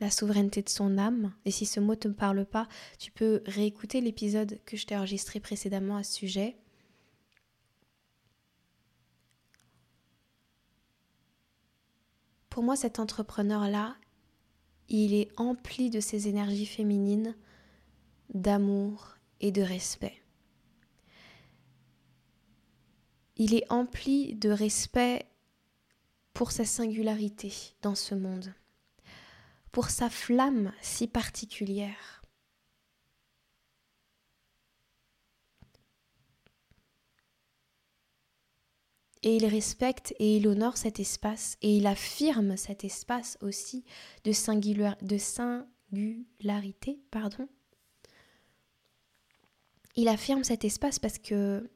la 0.00 0.10
souveraineté 0.10 0.62
de 0.62 0.68
son 0.68 0.98
âme, 0.98 1.32
et 1.44 1.50
si 1.50 1.66
ce 1.66 1.78
mot 1.78 1.92
ne 1.92 2.00
te 2.00 2.08
parle 2.08 2.44
pas, 2.46 2.68
tu 2.98 3.12
peux 3.12 3.42
réécouter 3.46 4.00
l'épisode 4.00 4.58
que 4.64 4.76
je 4.76 4.86
t'ai 4.86 4.96
enregistré 4.96 5.40
précédemment 5.40 5.96
à 5.96 6.02
ce 6.02 6.14
sujet. 6.14 6.56
Pour 12.56 12.64
moi, 12.64 12.74
cet 12.74 13.00
entrepreneur-là, 13.00 13.98
il 14.88 15.12
est 15.12 15.28
empli 15.36 15.90
de 15.90 16.00
ses 16.00 16.26
énergies 16.26 16.64
féminines, 16.64 17.36
d'amour 18.32 19.18
et 19.40 19.52
de 19.52 19.60
respect 19.60 20.22
il 23.36 23.54
est 23.54 23.70
empli 23.70 24.34
de 24.34 24.50
respect 24.50 25.26
pour 26.32 26.52
sa 26.52 26.64
singularité 26.64 27.52
dans 27.82 27.94
ce 27.94 28.14
monde, 28.14 28.54
pour 29.72 29.90
sa 29.90 30.10
flamme 30.10 30.72
si 30.80 31.06
particulière. 31.06 32.15
Et 39.22 39.36
il 39.36 39.46
respecte 39.46 40.14
et 40.18 40.36
il 40.36 40.46
honore 40.46 40.76
cet 40.76 41.00
espace 41.00 41.56
et 41.62 41.76
il 41.76 41.86
affirme 41.86 42.56
cet 42.56 42.84
espace 42.84 43.38
aussi 43.40 43.84
de, 44.24 44.32
de 45.04 45.18
singularité. 45.18 47.00
Pardon. 47.10 47.48
Il 49.96 50.08
affirme 50.08 50.44
cet 50.44 50.64
espace 50.64 50.98
parce 50.98 51.18
que 51.18 51.68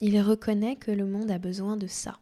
il 0.00 0.18
reconnaît 0.20 0.76
que 0.76 0.90
le 0.90 1.04
monde 1.04 1.30
a 1.30 1.38
besoin 1.38 1.76
de 1.76 1.86
ça. 1.86 2.18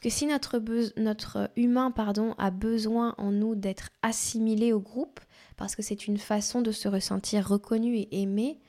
Que 0.00 0.10
si 0.10 0.26
notre, 0.26 0.62
notre 0.96 1.50
humain 1.56 1.90
pardon, 1.90 2.34
a 2.38 2.50
besoin 2.50 3.14
en 3.18 3.32
nous 3.32 3.54
d'être 3.54 3.90
assimilé 4.02 4.72
au 4.72 4.80
groupe, 4.80 5.20
parce 5.56 5.76
que 5.76 5.82
c'est 5.82 6.06
une 6.06 6.16
façon 6.16 6.62
de 6.62 6.72
se 6.72 6.88
ressentir 6.88 7.46
reconnu 7.46 7.96
et 7.96 8.22
aimé, 8.22 8.60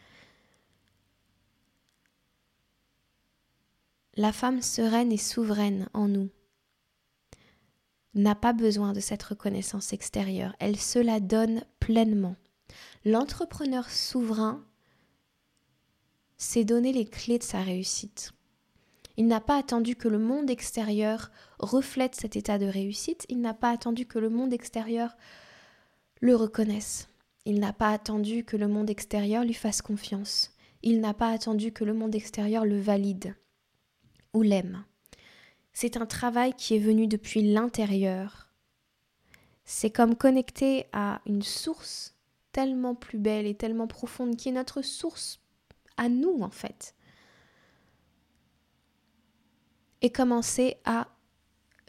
la 4.16 4.34
femme 4.34 4.62
sereine 4.62 5.12
et 5.12 5.18
souveraine 5.18 5.88
en 5.94 6.08
nous 6.08 6.30
n'a 8.14 8.36
pas 8.36 8.52
besoin 8.52 8.92
de 8.92 9.00
cette 9.00 9.24
reconnaissance 9.24 9.94
extérieure, 9.94 10.54
elle 10.60 10.78
se 10.78 11.00
la 11.00 11.22
donne 11.22 11.64
pleinement. 11.80 12.36
L'entrepreneur 13.06 13.90
souverain 13.90 14.66
s'est 16.38 16.66
donné 16.66 16.92
les 16.92 17.06
clés 17.06 17.38
de 17.38 17.44
sa 17.44 17.62
réussite. 17.62 18.34
Il 19.16 19.28
n'a 19.28 19.40
pas 19.40 19.58
attendu 19.58 19.96
que 19.96 20.10
le 20.10 20.20
monde 20.20 20.50
extérieur 20.50 21.32
reflète 21.60 22.16
cet 22.16 22.36
état 22.36 22.58
de 22.58 22.66
réussite, 22.66 23.26
il 23.30 23.40
n'a 23.40 23.54
pas 23.54 23.70
attendu 23.70 24.06
que 24.06 24.20
le 24.20 24.30
monde 24.30 24.52
extérieur 24.52 25.16
le 26.20 26.36
reconnaisse. 26.36 27.08
Il 27.46 27.60
n'a 27.60 27.74
pas 27.74 27.90
attendu 27.90 28.44
que 28.44 28.58
le 28.58 28.68
monde 28.68 28.90
extérieur 28.90 29.44
lui 29.44 29.54
fasse 29.54 29.82
confiance. 29.82 30.54
Il 30.84 31.00
n'a 31.00 31.14
pas 31.14 31.30
attendu 31.30 31.72
que 31.72 31.84
le 31.84 31.94
monde 31.94 32.14
extérieur 32.14 32.66
le 32.66 32.80
valide 32.80 33.36
ou 34.34 34.42
l'aime. 34.42 34.84
C'est 35.74 35.98
un 35.98 36.06
travail 36.06 36.54
qui 36.54 36.76
est 36.76 36.80
venu 36.80 37.08
depuis 37.08 37.42
l'intérieur. 37.54 38.50
C'est 39.64 39.90
comme 39.90 40.16
connecter 40.16 40.86
à 40.92 41.22
une 41.26 41.44
source 41.44 42.16
tellement 42.52 42.96
plus 42.96 43.18
belle 43.18 43.48
et 43.48 43.56
tellement 43.56 43.88
profonde 43.88 44.36
qui 44.36 44.50
est 44.50 44.54
notre 44.54 44.82
source 44.82 45.40
à 45.98 46.10
nous 46.10 46.42
en 46.42 46.50
fait. 46.50 46.96
Et 50.02 50.12
commencer 50.12 50.78
à 50.84 51.08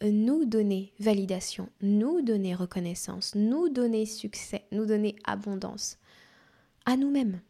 nous 0.03 0.45
donner 0.45 0.93
validation, 0.99 1.69
nous 1.81 2.23
donner 2.23 2.55
reconnaissance, 2.55 3.35
nous 3.35 3.69
donner 3.69 4.07
succès, 4.07 4.65
nous 4.73 4.87
donner 4.87 5.17
abondance 5.25 5.99
à 6.85 6.97
nous-mêmes, 6.97 7.41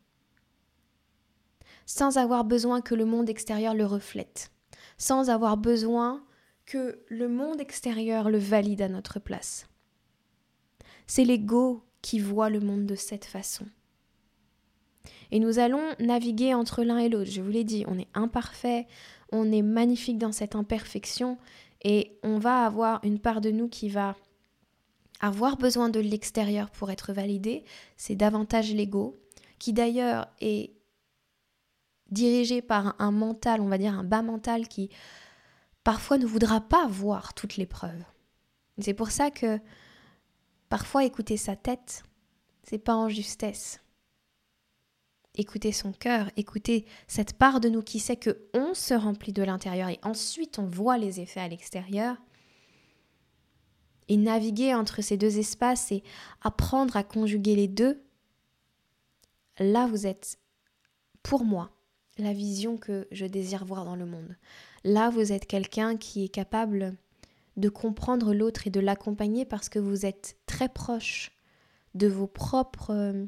sans 1.86 2.18
avoir 2.18 2.44
besoin 2.44 2.80
que 2.80 2.94
le 2.94 3.04
monde 3.04 3.30
extérieur 3.30 3.74
le 3.74 3.86
reflète, 3.86 4.50
sans 5.02 5.30
avoir 5.30 5.56
besoin 5.56 6.22
que 6.64 7.00
le 7.08 7.28
monde 7.28 7.60
extérieur 7.60 8.30
le 8.30 8.38
valide 8.38 8.82
à 8.82 8.88
notre 8.88 9.18
place. 9.18 9.66
C'est 11.08 11.24
l'ego 11.24 11.82
qui 12.02 12.20
voit 12.20 12.50
le 12.50 12.60
monde 12.60 12.86
de 12.86 12.94
cette 12.94 13.24
façon. 13.24 13.66
Et 15.32 15.40
nous 15.40 15.58
allons 15.58 15.82
naviguer 15.98 16.54
entre 16.54 16.84
l'un 16.84 16.98
et 16.98 17.08
l'autre. 17.08 17.32
Je 17.32 17.42
vous 17.42 17.50
l'ai 17.50 17.64
dit, 17.64 17.84
on 17.88 17.98
est 17.98 18.06
imparfait, 18.14 18.86
on 19.32 19.50
est 19.50 19.62
magnifique 19.62 20.18
dans 20.18 20.30
cette 20.30 20.54
imperfection, 20.54 21.36
et 21.82 22.16
on 22.22 22.38
va 22.38 22.64
avoir 22.64 23.04
une 23.04 23.18
part 23.18 23.40
de 23.40 23.50
nous 23.50 23.66
qui 23.66 23.88
va 23.88 24.14
avoir 25.18 25.56
besoin 25.56 25.88
de 25.88 25.98
l'extérieur 25.98 26.70
pour 26.70 26.92
être 26.92 27.12
validé. 27.12 27.64
C'est 27.96 28.14
davantage 28.14 28.72
l'ego, 28.72 29.18
qui 29.58 29.72
d'ailleurs 29.72 30.28
est 30.40 30.70
dirigé 32.12 32.62
par 32.62 32.94
un 33.00 33.10
mental, 33.10 33.60
on 33.60 33.68
va 33.68 33.78
dire 33.78 33.98
un 33.98 34.04
bas 34.04 34.22
mental 34.22 34.68
qui 34.68 34.90
parfois 35.82 36.18
ne 36.18 36.26
voudra 36.26 36.60
pas 36.60 36.86
voir 36.86 37.34
toutes 37.34 37.56
les 37.56 37.66
preuves. 37.66 38.04
C'est 38.78 38.94
pour 38.94 39.10
ça 39.10 39.30
que 39.30 39.58
parfois 40.68 41.04
écouter 41.04 41.36
sa 41.36 41.56
tête, 41.56 42.04
c'est 42.62 42.78
pas 42.78 42.94
en 42.94 43.08
justesse. 43.08 43.80
Écouter 45.34 45.72
son 45.72 45.92
cœur, 45.92 46.30
écouter 46.36 46.84
cette 47.06 47.32
part 47.34 47.60
de 47.60 47.70
nous 47.70 47.82
qui 47.82 47.98
sait 47.98 48.16
que 48.16 48.48
on 48.52 48.74
se 48.74 48.92
remplit 48.92 49.32
de 49.32 49.42
l'intérieur 49.42 49.88
et 49.88 49.98
ensuite 50.02 50.58
on 50.58 50.66
voit 50.66 50.98
les 50.98 51.20
effets 51.20 51.40
à 51.40 51.48
l'extérieur. 51.48 52.16
Et 54.08 54.18
naviguer 54.18 54.74
entre 54.74 55.00
ces 55.00 55.16
deux 55.16 55.38
espaces 55.38 55.90
et 55.90 56.02
apprendre 56.42 56.96
à 56.96 57.04
conjuguer 57.04 57.56
les 57.56 57.68
deux, 57.68 58.02
là 59.58 59.86
vous 59.86 60.06
êtes, 60.06 60.38
pour 61.22 61.44
moi, 61.44 61.70
la 62.18 62.32
vision 62.32 62.76
que 62.76 63.06
je 63.10 63.26
désire 63.26 63.64
voir 63.64 63.84
dans 63.84 63.96
le 63.96 64.06
monde. 64.06 64.36
Là, 64.84 65.10
vous 65.10 65.32
êtes 65.32 65.46
quelqu'un 65.46 65.96
qui 65.96 66.24
est 66.24 66.28
capable 66.28 66.96
de 67.56 67.68
comprendre 67.68 68.34
l'autre 68.34 68.66
et 68.66 68.70
de 68.70 68.80
l'accompagner 68.80 69.44
parce 69.44 69.68
que 69.68 69.78
vous 69.78 70.06
êtes 70.06 70.36
très 70.46 70.68
proche 70.68 71.32
de 71.94 72.06
vos 72.06 72.26
propres 72.26 72.90
euh, 72.90 73.26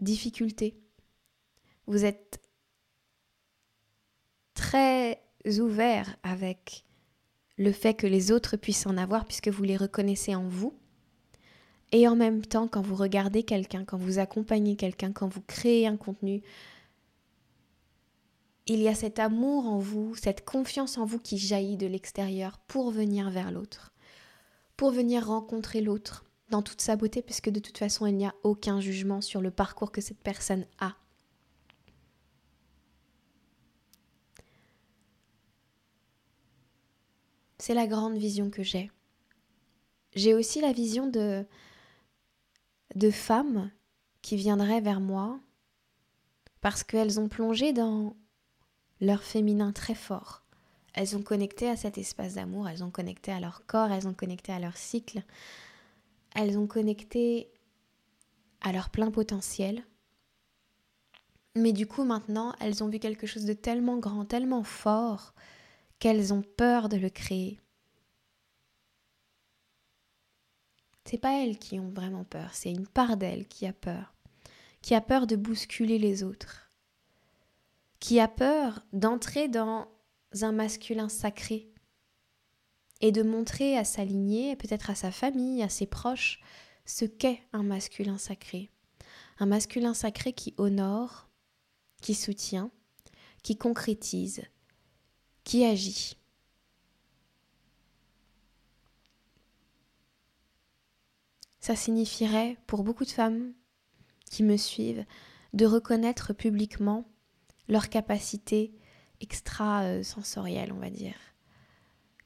difficultés. 0.00 0.76
Vous 1.86 2.04
êtes 2.04 2.40
très 4.54 5.22
ouvert 5.58 6.16
avec 6.22 6.84
le 7.56 7.72
fait 7.72 7.94
que 7.94 8.06
les 8.06 8.32
autres 8.32 8.56
puissent 8.56 8.86
en 8.86 8.96
avoir 8.96 9.24
puisque 9.24 9.48
vous 9.48 9.62
les 9.62 9.76
reconnaissez 9.76 10.34
en 10.34 10.48
vous. 10.48 10.78
Et 11.92 12.08
en 12.08 12.16
même 12.16 12.44
temps, 12.44 12.68
quand 12.68 12.80
vous 12.80 12.96
regardez 12.96 13.42
quelqu'un, 13.42 13.84
quand 13.84 13.98
vous 13.98 14.18
accompagnez 14.18 14.76
quelqu'un, 14.76 15.12
quand 15.12 15.28
vous 15.28 15.42
créez 15.42 15.86
un 15.86 15.98
contenu, 15.98 16.42
il 18.66 18.80
y 18.80 18.88
a 18.88 18.94
cet 18.94 19.18
amour 19.18 19.66
en 19.66 19.78
vous, 19.78 20.14
cette 20.14 20.44
confiance 20.44 20.96
en 20.96 21.04
vous 21.04 21.18
qui 21.18 21.36
jaillit 21.36 21.76
de 21.76 21.86
l'extérieur 21.86 22.58
pour 22.66 22.90
venir 22.90 23.28
vers 23.30 23.52
l'autre, 23.52 23.92
pour 24.78 24.90
venir 24.90 25.26
rencontrer 25.26 25.82
l'autre 25.82 26.24
dans 26.48 26.62
toute 26.62 26.80
sa 26.80 26.96
beauté, 26.96 27.20
puisque 27.20 27.50
de 27.50 27.60
toute 27.60 27.76
façon, 27.76 28.06
il 28.06 28.16
n'y 28.16 28.26
a 28.26 28.34
aucun 28.42 28.80
jugement 28.80 29.20
sur 29.20 29.42
le 29.42 29.50
parcours 29.50 29.92
que 29.92 30.00
cette 30.00 30.20
personne 30.20 30.66
a. 30.78 30.96
C'est 37.58 37.74
la 37.74 37.86
grande 37.86 38.16
vision 38.16 38.50
que 38.50 38.62
j'ai. 38.62 38.90
J'ai 40.14 40.34
aussi 40.34 40.60
la 40.60 40.72
vision 40.72 41.06
de, 41.06 41.46
de 42.94 43.10
femmes 43.10 43.70
qui 44.20 44.36
viendraient 44.36 44.80
vers 44.80 45.00
moi 45.00 45.38
parce 46.60 46.84
qu'elles 46.84 47.18
ont 47.18 47.28
plongé 47.28 47.72
dans 47.72 48.16
leur 49.00 49.22
féminin 49.22 49.72
très 49.72 49.94
fort. 49.94 50.42
Elles 50.94 51.16
ont 51.16 51.22
connecté 51.22 51.68
à 51.68 51.76
cet 51.76 51.98
espace 51.98 52.34
d'amour, 52.34 52.68
elles 52.68 52.84
ont 52.84 52.90
connecté 52.90 53.32
à 53.32 53.40
leur 53.40 53.66
corps, 53.66 53.90
elles 53.90 54.06
ont 54.06 54.14
connecté 54.14 54.52
à 54.52 54.58
leur 54.58 54.76
cycle, 54.76 55.22
elles 56.34 56.58
ont 56.58 56.66
connecté 56.66 57.50
à 58.60 58.72
leur 58.72 58.90
plein 58.90 59.10
potentiel. 59.10 59.82
Mais 61.56 61.72
du 61.72 61.86
coup 61.86 62.04
maintenant, 62.04 62.54
elles 62.60 62.84
ont 62.84 62.88
vu 62.88 62.98
quelque 62.98 63.26
chose 63.26 63.44
de 63.44 63.52
tellement 63.52 63.98
grand, 63.98 64.24
tellement 64.24 64.62
fort, 64.62 65.34
qu'elles 65.98 66.32
ont 66.32 66.42
peur 66.42 66.88
de 66.88 66.96
le 66.96 67.10
créer. 67.10 67.58
C'est 71.04 71.18
pas 71.18 71.42
elles 71.42 71.58
qui 71.58 71.78
ont 71.78 71.90
vraiment 71.90 72.24
peur, 72.24 72.54
c'est 72.54 72.70
une 72.70 72.86
part 72.86 73.16
d'elles 73.16 73.46
qui 73.46 73.66
a 73.66 73.72
peur, 73.72 74.14
qui 74.80 74.94
a 74.94 75.00
peur 75.00 75.26
de 75.26 75.36
bousculer 75.36 75.98
les 75.98 76.22
autres, 76.22 76.70
qui 77.98 78.20
a 78.20 78.28
peur 78.28 78.84
d'entrer 78.92 79.48
dans 79.48 79.88
un 80.40 80.52
masculin 80.52 81.08
sacré 81.08 81.68
et 83.00 83.10
de 83.12 83.22
montrer 83.22 83.76
à 83.76 83.84
sa 83.84 84.04
lignée, 84.04 84.56
peut-être 84.56 84.90
à 84.90 84.94
sa 84.94 85.10
famille, 85.10 85.62
à 85.62 85.68
ses 85.68 85.86
proches, 85.86 86.40
ce 86.86 87.04
qu'est 87.04 87.42
un 87.52 87.62
masculin 87.62 88.16
sacré. 88.16 88.70
Un 89.38 89.46
masculin 89.46 89.92
sacré 89.92 90.32
qui 90.32 90.54
honore, 90.56 91.28
qui 92.00 92.14
soutient, 92.14 92.70
qui 93.42 93.56
concrétise, 93.56 94.42
qui 95.42 95.64
agit. 95.64 96.16
Ça 101.62 101.76
signifierait, 101.76 102.58
pour 102.66 102.82
beaucoup 102.82 103.04
de 103.04 103.10
femmes 103.10 103.52
qui 104.28 104.42
me 104.42 104.56
suivent, 104.56 105.04
de 105.52 105.64
reconnaître 105.64 106.32
publiquement 106.32 107.08
leur 107.68 107.88
capacité 107.88 108.74
extra-sensorielle, 109.20 110.72
on 110.72 110.80
va 110.80 110.90
dire, 110.90 111.14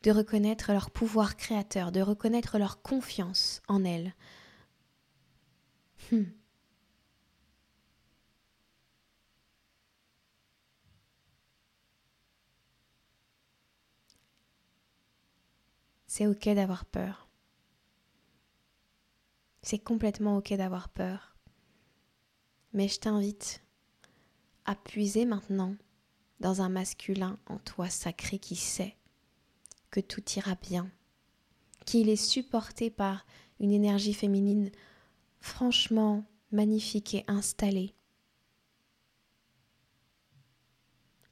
de 0.05 0.11
reconnaître 0.11 0.72
leur 0.72 0.90
pouvoir 0.90 1.37
créateur, 1.37 1.92
de 1.92 2.01
reconnaître 2.01 2.59
leur 2.59 2.81
confiance 2.81 3.61
en 3.68 3.85
elles. 3.85 4.14
Hmm. 6.11 6.25
C'est 16.07 16.27
ok 16.27 16.49
d'avoir 16.55 16.87
peur. 16.87 17.25
C'est 19.68 19.81
complètement 19.81 20.37
ok 20.37 20.55
d'avoir 20.55 20.88
peur. 20.88 21.35
Mais 22.72 22.87
je 22.87 23.00
t'invite 23.00 23.64
à 24.64 24.76
puiser 24.76 25.24
maintenant 25.24 25.74
dans 26.38 26.62
un 26.62 26.68
masculin 26.68 27.37
en 27.48 27.59
toi 27.59 27.88
sacré 27.88 28.38
qui 28.38 28.55
sait 28.55 28.94
que 29.90 29.98
tout 29.98 30.22
ira 30.37 30.55
bien, 30.55 30.88
qu'il 31.85 32.09
est 32.11 32.14
supporté 32.14 32.90
par 32.90 33.26
une 33.59 33.72
énergie 33.72 34.14
féminine 34.14 34.70
franchement 35.40 36.24
magnifique 36.52 37.14
et 37.14 37.24
installée, 37.26 37.96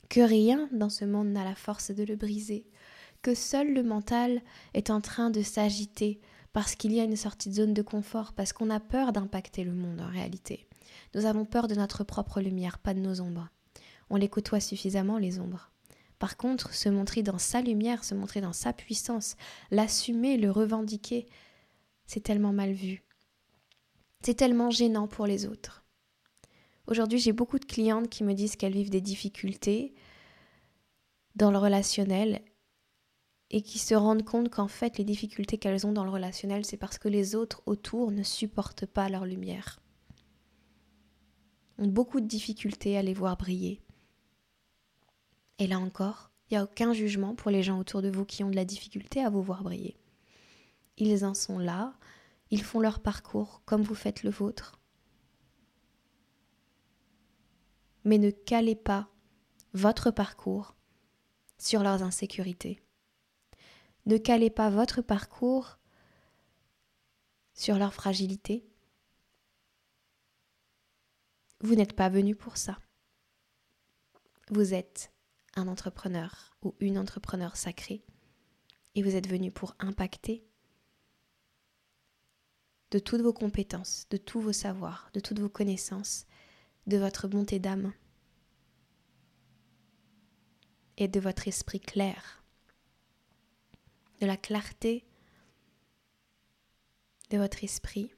que 0.09 0.23
rien 0.23 0.69
dans 0.73 0.91
ce 0.91 1.05
monde 1.05 1.29
n'a 1.29 1.45
la 1.45 1.55
force 1.55 1.93
de 1.93 2.03
le 2.03 2.17
briser, 2.17 2.67
que 3.23 3.37
seul 3.37 3.73
le 3.73 3.85
mental 3.85 4.43
est 4.73 4.91
en 4.91 5.01
train 5.01 5.31
de 5.31 5.43
s'agiter 5.43 6.21
parce 6.55 6.77
qu'il 6.77 6.93
y 6.93 7.01
a 7.01 7.05
une 7.05 7.17
sortie 7.17 7.51
de 7.51 7.55
zone 7.55 7.75
de 7.75 7.83
confort, 7.83 8.33
parce 8.33 8.53
qu'on 8.53 8.71
a 8.71 8.79
peur 8.79 9.13
d'impacter 9.13 9.65
le 9.65 9.73
monde 9.73 10.01
en 10.01 10.09
réalité. 10.09 10.69
Nous 11.15 11.27
avons 11.27 11.45
peur 11.45 11.67
de 11.67 11.75
notre 11.75 12.05
propre 12.05 12.41
lumière, 12.41 12.79
pas 12.79 12.95
de 12.95 13.01
nos 13.01 13.21
ombres. 13.21 13.49
On 14.09 14.17
les 14.17 14.29
côtoie 14.29 14.61
suffisamment, 14.61 15.19
les 15.19 15.41
ombres. 15.41 15.73
Par 16.21 16.37
contre, 16.37 16.73
se 16.73 16.89
montrer 16.89 17.25
dans 17.25 17.39
sa 17.39 17.61
lumière, 17.61 18.05
se 18.05 18.15
montrer 18.15 18.41
dans 18.41 18.53
sa 18.53 18.73
puissance, 18.73 19.35
l'assumer, 19.73 20.37
le 20.37 20.49
revendiquer, 20.49 21.27
c'est 22.07 22.23
tellement 22.23 22.53
mal 22.53 22.73
vu. 22.73 23.03
C'est 24.23 24.35
tellement 24.35 24.71
gênant 24.71 25.09
pour 25.09 25.27
les 25.27 25.47
autres. 25.47 25.85
Aujourd'hui, 26.87 27.19
j'ai 27.19 27.33
beaucoup 27.33 27.59
de 27.59 27.65
clientes 27.65 28.09
qui 28.09 28.23
me 28.23 28.33
disent 28.33 28.55
qu'elles 28.55 28.75
vivent 28.75 28.91
des 28.91 29.01
difficultés 29.01 29.93
dans 31.35 31.51
le 31.51 31.59
relationnel 31.59 32.43
et 33.51 33.63
qui 33.63 33.79
se 33.79 33.95
rendent 33.95 34.25
compte 34.25 34.51
qu'en 34.51 34.69
fait 34.69 34.99
les 34.99 35.05
difficultés 35.05 35.59
qu'elles 35.59 35.87
ont 35.87 35.93
dans 35.93 36.05
le 36.05 36.11
relationnel, 36.11 36.65
c'est 36.65 36.77
parce 36.77 36.99
que 36.99 37.09
les 37.09 37.35
autres 37.35 37.63
autour 37.67 38.11
ne 38.11 38.23
supportent 38.23 38.87
pas 38.87 39.09
leur 39.09 39.25
lumière. 39.25 39.81
Ont 41.79 41.89
beaucoup 41.89 42.21
de 42.21 42.27
difficultés 42.27 42.97
à 42.97 43.03
les 43.03 43.15
voir 43.15 43.37
briller. 43.37 43.81
Et 45.59 45.67
là 45.67 45.79
encore, 45.79 46.31
il 46.51 46.55
n'y 46.55 46.59
a 46.59 46.65
aucun 46.65 46.93
jugement 46.93 47.35
pour 47.35 47.51
les 47.51 47.63
gens 47.63 47.79
autour 47.79 48.03
de 48.03 48.11
vous 48.11 48.25
qui 48.25 48.45
ont 48.45 48.51
de 48.51 48.57
la 48.57 48.65
difficulté 48.65 49.23
à 49.23 49.31
vous 49.31 49.43
voir 49.43 49.63
briller. 49.63 49.97
Ils 50.97 51.25
en 51.25 51.35
sont 51.35 51.59
là, 51.59 51.95
ils 52.51 52.63
font 52.63 52.81
leur 52.81 53.01
parcours 53.01 53.63
comme 53.65 53.83
vous 53.83 53.95
faites 53.95 54.23
le 54.23 54.31
vôtre. 54.31 54.81
Mais 58.05 58.19
ne 58.19 58.31
calez 58.31 58.77
pas 58.77 59.09
votre 59.73 60.11
parcours 60.11 60.77
sur 61.59 61.83
leurs 61.83 62.03
insécurités. 62.03 62.84
Ne 64.07 64.19
calez 64.19 64.51
pas 64.51 64.71
votre 64.71 65.01
parcours 65.01 65.79
sur 67.55 67.77
leur 67.79 67.95
fragilité. 67.95 68.67
Vous 71.61 71.75
n'êtes 71.75 71.95
pas 71.95 72.11
venu 72.11 72.35
pour 72.35 72.59
ça. 72.59 72.79
Vous 74.51 74.75
êtes 74.75 75.11
un 75.57 75.69
entrepreneur 75.69 76.57
ou 76.63 76.75
une 76.81 76.99
entrepreneur 76.99 77.57
sacrée 77.57 78.05
et 78.95 79.03
vous 79.03 79.17
êtes 79.17 79.29
venu 79.29 79.51
pour 79.51 79.75
impacter 79.79 80.47
de 82.91 82.99
toutes 82.99 83.23
vos 83.23 83.33
compétences, 83.33 84.07
de 84.11 84.19
tous 84.19 84.41
vos 84.41 84.53
savoirs, 84.53 85.11
de 85.15 85.21
toutes 85.21 85.41
vos 85.41 85.49
connaissances, 85.49 86.27
de 86.87 86.99
votre 86.99 87.27
bonté 87.27 87.59
d'âme 87.59 87.93
et 90.97 91.09
de 91.09 91.19
votre 91.19 91.49
esprit 91.49 91.81
clair, 91.81 92.44
de 94.21 94.27
la 94.27 94.37
clarté 94.37 95.05
de 97.31 97.39
votre 97.39 97.65
esprit, 97.65 98.13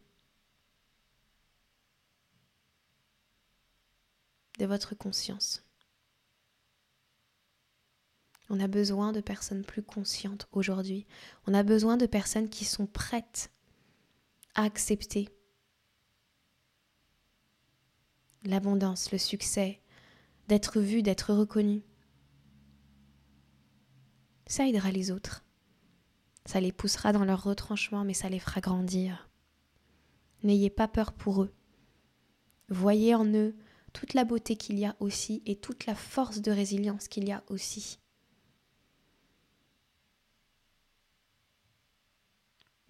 de 4.58 4.66
votre 4.66 4.94
conscience. 4.94 5.62
On 8.48 8.60
a 8.60 8.68
besoin 8.68 9.12
de 9.12 9.20
personnes 9.20 9.64
plus 9.64 9.82
conscientes 9.82 10.48
aujourd'hui. 10.52 11.06
On 11.46 11.54
a 11.54 11.62
besoin 11.62 11.96
de 11.96 12.06
personnes 12.06 12.48
qui 12.48 12.64
sont 12.64 12.86
prêtes 12.86 13.50
accepter 14.54 15.28
l'abondance, 18.44 19.12
le 19.12 19.18
succès, 19.18 19.80
d'être 20.48 20.80
vu, 20.80 21.02
d'être 21.02 21.34
reconnu. 21.34 21.82
Ça 24.46 24.68
aidera 24.68 24.90
les 24.92 25.10
autres. 25.10 25.45
Ça 26.46 26.60
les 26.60 26.72
poussera 26.72 27.12
dans 27.12 27.24
leur 27.24 27.42
retranchement, 27.42 28.04
mais 28.04 28.14
ça 28.14 28.28
les 28.28 28.38
fera 28.38 28.60
grandir. 28.60 29.28
N'ayez 30.42 30.70
pas 30.70 30.86
peur 30.86 31.12
pour 31.12 31.42
eux. 31.42 31.52
Voyez 32.68 33.14
en 33.14 33.26
eux 33.26 33.56
toute 33.92 34.14
la 34.14 34.24
beauté 34.24 34.56
qu'il 34.56 34.78
y 34.78 34.84
a 34.84 34.94
aussi 35.00 35.42
et 35.44 35.56
toute 35.56 35.86
la 35.86 35.94
force 35.94 36.40
de 36.40 36.52
résilience 36.52 37.08
qu'il 37.08 37.26
y 37.26 37.32
a 37.32 37.42
aussi. 37.48 37.98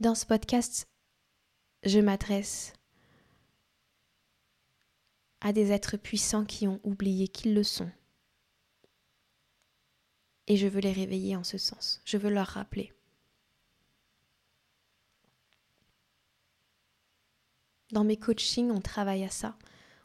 Dans 0.01 0.14
ce 0.14 0.27
podcast, 0.27 0.88
je 1.83 2.01
m'adresse 2.01 2.75
à 5.40 5.53
des 5.53 5.73
êtres 5.73 5.97
puissants 5.97 6.45
qui 6.45 6.69
ont 6.69 6.81
oublié 6.85 7.29
qu'ils 7.29 7.55
le 7.55 7.62
sont. 7.62 7.90
Et 10.47 10.57
je 10.57 10.66
veux 10.66 10.81
les 10.81 10.92
réveiller 10.92 11.37
en 11.37 11.45
ce 11.45 11.57
sens. 11.57 12.03
Je 12.05 12.19
veux 12.19 12.31
leur 12.31 12.49
rappeler. 12.49 12.96
Dans 17.97 18.05
mes 18.05 18.19
coachings, 18.19 18.71
on 18.71 18.83
travaille 18.83 19.25
à 19.25 19.31
ça. 19.31 19.57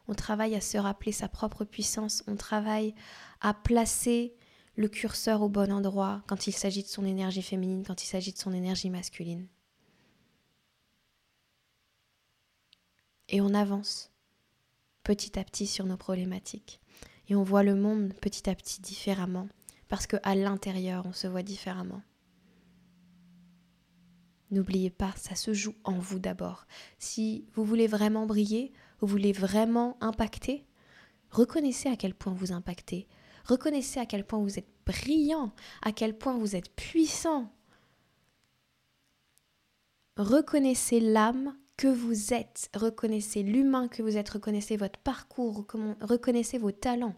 On 0.08 0.14
travaille 0.14 0.56
à 0.56 0.62
se 0.62 0.78
rappeler 0.78 1.12
sa 1.12 1.28
propre 1.28 1.66
puissance. 1.66 2.24
On 2.26 2.38
travaille 2.38 2.96
à 3.42 3.54
placer 3.54 4.34
le 4.78 4.88
curseur 4.88 5.42
au 5.42 5.50
bon 5.50 5.70
endroit 5.74 6.24
quand 6.26 6.48
il 6.48 6.54
s'agit 6.54 6.84
de 6.84 6.88
son 6.88 7.04
énergie 7.04 7.42
féminine, 7.42 7.84
quand 7.86 8.02
il 8.02 8.08
s'agit 8.08 8.32
de 8.32 8.38
son 8.38 8.54
énergie 8.54 8.90
masculine. 8.90 9.46
et 13.28 13.42
on 13.42 13.54
avance 13.54 14.12
petit 15.04 15.38
à 15.38 15.44
petit 15.44 15.68
sur 15.68 15.86
nos 15.86 15.98
problématiques. 15.98 16.80
Et 17.28 17.36
on 17.36 17.44
voit 17.44 17.64
le 17.64 17.76
monde 17.76 18.14
petit 18.22 18.50
à 18.50 18.56
petit 18.56 18.82
différemment, 18.82 19.48
parce 19.88 20.08
qu'à 20.08 20.36
l'intérieur, 20.36 21.06
on 21.06 21.14
se 21.14 21.28
voit 21.28 21.44
différemment. 21.44 22.02
N'oubliez 24.52 24.90
pas, 24.90 25.14
ça 25.16 25.36
se 25.36 25.54
joue 25.54 25.76
en 25.86 25.98
vous 25.98 26.20
d'abord. 26.20 26.68
Si 27.00 27.46
vous 27.54 27.64
voulez 27.64 27.88
vraiment 27.88 28.26
briller, 28.26 28.74
vous 29.00 29.08
voulez 29.08 29.32
vraiment 29.32 29.98
impacter, 30.02 30.66
reconnaissez 31.30 31.90
à 31.90 31.96
quel 31.96 32.14
point 32.14 32.34
vous 32.34 32.52
impactez. 32.52 33.08
Reconnaissez 33.46 34.00
à 34.00 34.06
quel 34.06 34.26
point 34.26 34.40
vous 34.40 34.60
êtes 34.60 34.70
brillant, 34.86 35.54
à 35.82 35.94
quel 35.94 36.18
point 36.18 36.38
vous 36.38 36.56
êtes 36.56 36.76
puissant. 36.76 37.52
Reconnaissez 40.18 41.00
l'âme 41.00 41.56
que 41.78 41.88
vous 41.88 42.34
êtes, 42.34 42.70
reconnaissez 42.76 43.42
l'humain 43.42 43.88
que 43.88 44.04
vous 44.04 44.18
êtes, 44.18 44.30
reconnaissez 44.30 44.78
votre 44.78 45.00
parcours, 45.00 45.66
reconnaissez 46.02 46.58
vos 46.58 46.72
talents. 46.72 47.16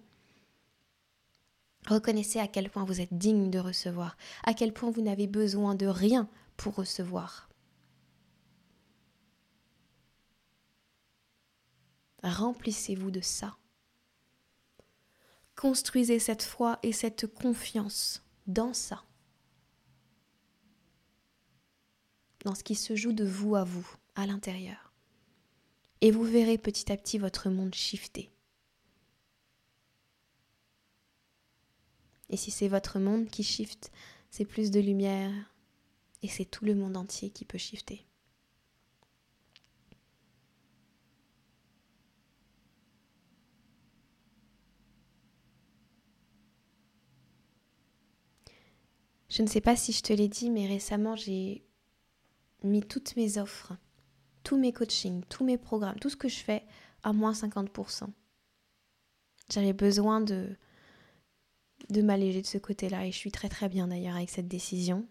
Reconnaissez 1.87 2.39
à 2.39 2.47
quel 2.47 2.69
point 2.69 2.85
vous 2.85 3.01
êtes 3.01 3.17
digne 3.17 3.49
de 3.49 3.59
recevoir, 3.59 4.15
à 4.45 4.53
quel 4.53 4.71
point 4.71 4.91
vous 4.91 5.01
n'avez 5.01 5.27
besoin 5.27 5.75
de 5.75 5.87
rien 5.87 6.29
pour 6.57 6.75
recevoir. 6.75 7.49
Remplissez-vous 12.23 13.11
de 13.11 13.21
ça. 13.21 13.57
Construisez 15.55 16.19
cette 16.19 16.43
foi 16.43 16.79
et 16.81 16.93
cette 16.93 17.27
confiance 17.27 18.23
dans 18.47 18.73
ça. 18.73 19.03
Dans 22.45 22.55
ce 22.55 22.63
qui 22.63 22.75
se 22.75 22.95
joue 22.95 23.13
de 23.13 23.25
vous 23.25 23.55
à 23.55 23.63
vous 23.63 23.87
à 24.15 24.25
l'intérieur. 24.25 24.93
Et 26.01 26.11
vous 26.11 26.23
verrez 26.23 26.57
petit 26.57 26.91
à 26.91 26.97
petit 26.97 27.17
votre 27.17 27.49
monde 27.49 27.75
shifter. 27.75 28.31
Et 32.29 32.37
si 32.37 32.51
c'est 32.51 32.67
votre 32.67 32.99
monde 32.99 33.29
qui 33.29 33.43
shift, 33.43 33.91
c'est 34.29 34.45
plus 34.45 34.71
de 34.71 34.79
lumière 34.79 35.52
et 36.23 36.27
c'est 36.27 36.45
tout 36.45 36.65
le 36.65 36.73
monde 36.75 36.97
entier 36.97 37.29
qui 37.29 37.45
peut 37.45 37.57
shifter. 37.59 38.07
Je 49.29 49.41
ne 49.41 49.47
sais 49.47 49.61
pas 49.61 49.75
si 49.75 49.91
je 49.93 50.01
te 50.01 50.13
l'ai 50.13 50.27
dit, 50.27 50.49
mais 50.49 50.67
récemment 50.67 51.15
j'ai 51.15 51.63
mis 52.63 52.81
toutes 52.81 53.15
mes 53.15 53.37
offres 53.37 53.73
tous 54.43 54.57
mes 54.57 54.73
coachings, 54.73 55.23
tous 55.29 55.43
mes 55.43 55.57
programmes, 55.57 55.97
tout 55.99 56.09
ce 56.09 56.15
que 56.15 56.27
je 56.27 56.39
fais 56.39 56.63
à 57.01 57.13
moins 57.13 57.31
50%. 57.31 58.07
J'avais 59.51 59.73
besoin 59.73 60.21
de, 60.21 60.55
de 61.89 62.01
m'alléger 62.01 62.41
de 62.41 62.47
ce 62.47 62.57
côté-là 62.57 63.05
et 63.05 63.11
je 63.11 63.17
suis 63.17 63.31
très 63.31 63.49
très 63.49 63.69
bien 63.69 63.87
d'ailleurs 63.87 64.15
avec 64.15 64.29
cette 64.29 64.47
décision. 64.47 65.07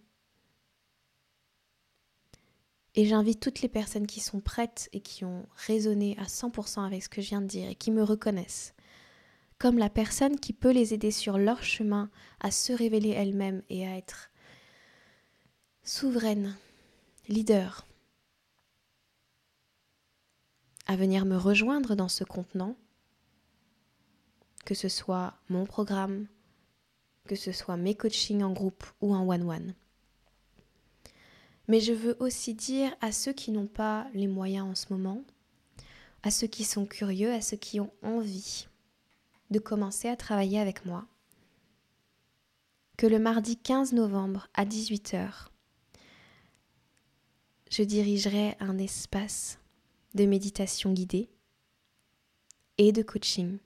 Et 2.94 3.06
j'invite 3.06 3.40
toutes 3.40 3.62
les 3.62 3.68
personnes 3.68 4.06
qui 4.06 4.20
sont 4.20 4.40
prêtes 4.40 4.88
et 4.92 5.00
qui 5.00 5.24
ont 5.24 5.46
raisonné 5.56 6.16
à 6.18 6.24
100% 6.24 6.84
avec 6.84 7.02
ce 7.02 7.08
que 7.08 7.22
je 7.22 7.28
viens 7.28 7.40
de 7.40 7.46
dire 7.46 7.68
et 7.68 7.74
qui 7.74 7.90
me 7.90 8.02
reconnaissent 8.02 8.74
comme 9.62 9.78
la 9.78 9.90
personne 9.90 10.40
qui 10.40 10.52
peut 10.52 10.72
les 10.72 10.92
aider 10.92 11.12
sur 11.12 11.38
leur 11.38 11.62
chemin 11.62 12.10
à 12.40 12.50
se 12.50 12.72
révéler 12.72 13.10
elles-mêmes 13.10 13.62
et 13.70 13.86
à 13.86 13.96
être 13.96 14.32
souveraine, 15.84 16.56
leader, 17.28 17.86
à 20.86 20.96
venir 20.96 21.26
me 21.26 21.36
rejoindre 21.36 21.94
dans 21.94 22.08
ce 22.08 22.24
contenant, 22.24 22.74
que 24.64 24.74
ce 24.74 24.88
soit 24.88 25.34
mon 25.48 25.64
programme, 25.64 26.26
que 27.28 27.36
ce 27.36 27.52
soit 27.52 27.76
mes 27.76 27.94
coachings 27.94 28.42
en 28.42 28.52
groupe 28.52 28.84
ou 29.00 29.14
en 29.14 29.28
one-one. 29.28 29.76
Mais 31.72 31.80
je 31.80 31.94
veux 31.94 32.18
aussi 32.20 32.52
dire 32.52 32.94
à 33.00 33.12
ceux 33.12 33.32
qui 33.32 33.50
n'ont 33.50 33.66
pas 33.66 34.06
les 34.12 34.26
moyens 34.26 34.66
en 34.66 34.74
ce 34.74 34.92
moment, 34.92 35.24
à 36.22 36.30
ceux 36.30 36.46
qui 36.46 36.64
sont 36.64 36.84
curieux, 36.84 37.32
à 37.32 37.40
ceux 37.40 37.56
qui 37.56 37.80
ont 37.80 37.90
envie 38.02 38.66
de 39.50 39.58
commencer 39.58 40.06
à 40.06 40.16
travailler 40.16 40.60
avec 40.60 40.84
moi, 40.84 41.06
que 42.98 43.06
le 43.06 43.18
mardi 43.18 43.56
15 43.56 43.94
novembre 43.94 44.48
à 44.52 44.66
18h, 44.66 45.46
je 47.70 47.82
dirigerai 47.82 48.54
un 48.60 48.76
espace 48.76 49.58
de 50.12 50.26
méditation 50.26 50.92
guidée 50.92 51.30
et 52.76 52.92
de 52.92 53.00
coaching. 53.00 53.56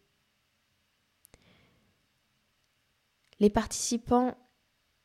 Les 3.41 3.51
participants 3.51 4.37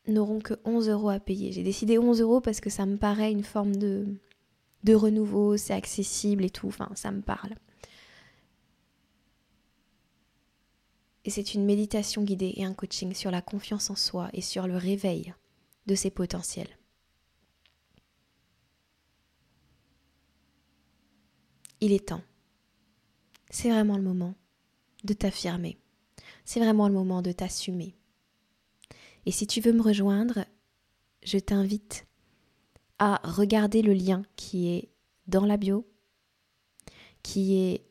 n'auront 0.07 0.39
que 0.39 0.55
11 0.65 0.89
euros 0.89 1.09
à 1.09 1.19
payer. 1.19 1.51
J'ai 1.51 1.63
décidé 1.63 1.97
11 1.97 2.21
euros 2.21 2.41
parce 2.41 2.59
que 2.59 2.69
ça 2.69 2.85
me 2.85 2.97
paraît 2.97 3.31
une 3.31 3.43
forme 3.43 3.75
de, 3.75 4.05
de 4.83 4.95
renouveau, 4.95 5.57
c'est 5.57 5.73
accessible 5.73 6.43
et 6.45 6.49
tout, 6.49 6.73
ça 6.95 7.11
me 7.11 7.21
parle. 7.21 7.53
Et 11.23 11.29
c'est 11.29 11.53
une 11.53 11.65
méditation 11.65 12.23
guidée 12.23 12.53
et 12.57 12.65
un 12.65 12.73
coaching 12.73 13.13
sur 13.13 13.29
la 13.29 13.41
confiance 13.41 13.89
en 13.89 13.95
soi 13.95 14.29
et 14.33 14.41
sur 14.41 14.67
le 14.67 14.75
réveil 14.75 15.33
de 15.85 15.95
ses 15.95 16.09
potentiels. 16.09 16.77
Il 21.79 21.91
est 21.91 22.07
temps. 22.07 22.21
C'est 23.49 23.69
vraiment 23.69 23.97
le 23.97 24.03
moment 24.03 24.35
de 25.03 25.13
t'affirmer. 25.13 25.77
C'est 26.45 26.59
vraiment 26.59 26.87
le 26.87 26.93
moment 26.93 27.21
de 27.21 27.31
t'assumer. 27.31 27.95
Et 29.25 29.31
si 29.31 29.47
tu 29.47 29.61
veux 29.61 29.73
me 29.73 29.81
rejoindre, 29.81 30.45
je 31.23 31.37
t'invite 31.37 32.07
à 32.99 33.19
regarder 33.23 33.81
le 33.81 33.93
lien 33.93 34.23
qui 34.35 34.69
est 34.69 34.89
dans 35.27 35.45
la 35.45 35.57
bio, 35.57 35.87
qui 37.23 37.57
est 37.57 37.85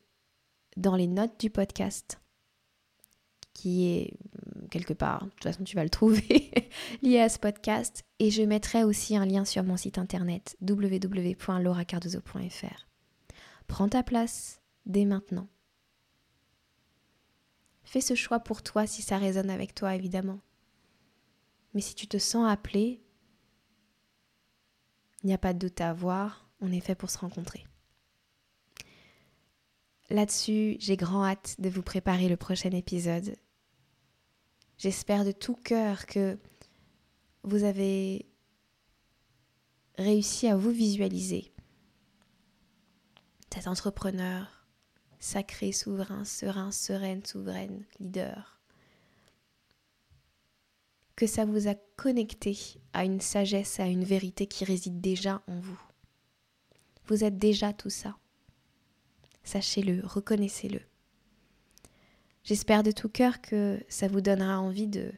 dans 0.77 0.97
les 0.97 1.07
notes 1.07 1.41
du 1.41 1.49
podcast, 1.51 2.21
qui 3.55 3.89
est 3.89 4.15
mm, 4.15 4.69
quelque 4.69 4.95
part, 4.95 5.25
de 5.25 5.31
toute 5.31 5.45
façon 5.45 5.65
tu 5.65 5.77
vas 5.77 5.85
le 5.85 5.91
trouver, 5.91 6.53
lié 7.03 7.21
à 7.21 7.29
ce 7.29 7.39
podcast. 7.39 8.05
Et 8.19 8.31
je 8.31 8.41
mettrai 8.43 8.83
aussi 8.85 9.17
un 9.17 9.27
lien 9.27 9.45
sur 9.45 9.63
mon 9.63 9.77
site 9.77 9.99
internet 9.99 10.57
www.lauracardozo.fr. 10.63 12.89
Prends 13.67 13.89
ta 13.89 14.03
place 14.03 14.63
dès 14.87 15.05
maintenant. 15.05 15.49
Fais 17.85 18.01
ce 18.01 18.15
choix 18.15 18.41
pour 18.41 18.63
toi 18.63 18.87
si 18.87 19.03
ça 19.03 19.19
résonne 19.19 19.51
avec 19.51 19.75
toi, 19.75 19.95
évidemment. 19.95 20.41
Mais 21.75 21.81
si 21.81 21.95
tu 21.95 22.07
te 22.07 22.19
sens 22.19 22.51
appelé, 22.51 23.03
il 25.23 25.27
n'y 25.27 25.35
a 25.35 25.39
pas 25.39 25.53
de 25.53 25.59
doute 25.59 25.81
à 25.81 25.91
avoir, 25.91 26.49
on 26.61 26.73
est 26.73 26.81
fait 26.81 26.95
pour 26.95 27.11
se 27.11 27.19
rencontrer. 27.19 27.67
Là-dessus, 30.09 30.77
j'ai 30.81 30.97
grand 30.97 31.25
hâte 31.25 31.61
de 31.61 31.69
vous 31.69 31.83
préparer 31.83 32.29
le 32.29 32.37
prochain 32.37 32.71
épisode. 32.71 33.37
J'espère 34.77 35.25
de 35.25 35.33
tout 35.33 35.55
cœur 35.55 36.07
que 36.07 36.39
vous 37.45 37.65
avez 37.65 38.27
réussi 39.97 40.49
à 40.49 40.57
vous 40.57 40.71
visualiser 40.71 41.53
cet 43.53 43.67
entrepreneur 43.67 44.67
sacré, 45.19 45.73
souverain, 45.73 46.25
serein, 46.25 46.73
sereine, 46.73 47.25
souveraine, 47.25 47.85
leader. 47.99 48.60
Que 51.21 51.27
ça 51.27 51.45
vous 51.45 51.69
a 51.69 51.75
connecté 51.97 52.57
à 52.95 53.05
une 53.05 53.21
sagesse, 53.21 53.79
à 53.79 53.85
une 53.89 54.05
vérité 54.05 54.47
qui 54.47 54.65
réside 54.65 55.03
déjà 55.03 55.43
en 55.49 55.61
vous. 55.61 55.79
Vous 57.09 57.25
êtes 57.25 57.37
déjà 57.37 57.75
tout 57.75 57.91
ça. 57.91 58.17
Sachez-le, 59.45 60.01
reconnaissez-le. 60.03 60.81
J'espère 62.43 62.83
de 62.83 62.91
tout 62.91 63.11
cœur 63.11 63.43
que 63.43 63.79
ça 63.91 64.09
vous 64.09 64.23
donnera 64.23 64.61
envie 64.61 64.87
de 64.87 65.13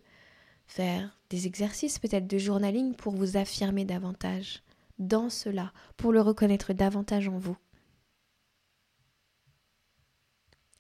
faire 0.67 1.17
des 1.31 1.47
exercices 1.47 2.01
peut-être 2.01 2.27
de 2.27 2.37
journaling 2.37 2.97
pour 2.97 3.15
vous 3.15 3.37
affirmer 3.37 3.85
davantage 3.85 4.65
dans 4.99 5.31
cela, 5.31 5.73
pour 5.97 6.11
le 6.11 6.21
reconnaître 6.21 6.73
davantage 6.73 7.29
en 7.29 7.39
vous. 7.39 7.57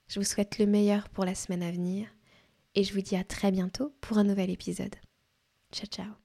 Je 0.08 0.18
vous 0.18 0.26
souhaite 0.26 0.58
le 0.58 0.66
meilleur 0.66 1.08
pour 1.10 1.24
la 1.24 1.36
semaine 1.36 1.62
à 1.62 1.70
venir 1.70 2.08
et 2.74 2.82
je 2.82 2.92
vous 2.92 3.02
dis 3.02 3.14
à 3.14 3.22
très 3.22 3.52
bientôt 3.52 3.94
pour 4.00 4.18
un 4.18 4.24
nouvel 4.24 4.50
épisode. 4.50 4.96
Ciao 5.72 5.86
ciao 5.88 6.21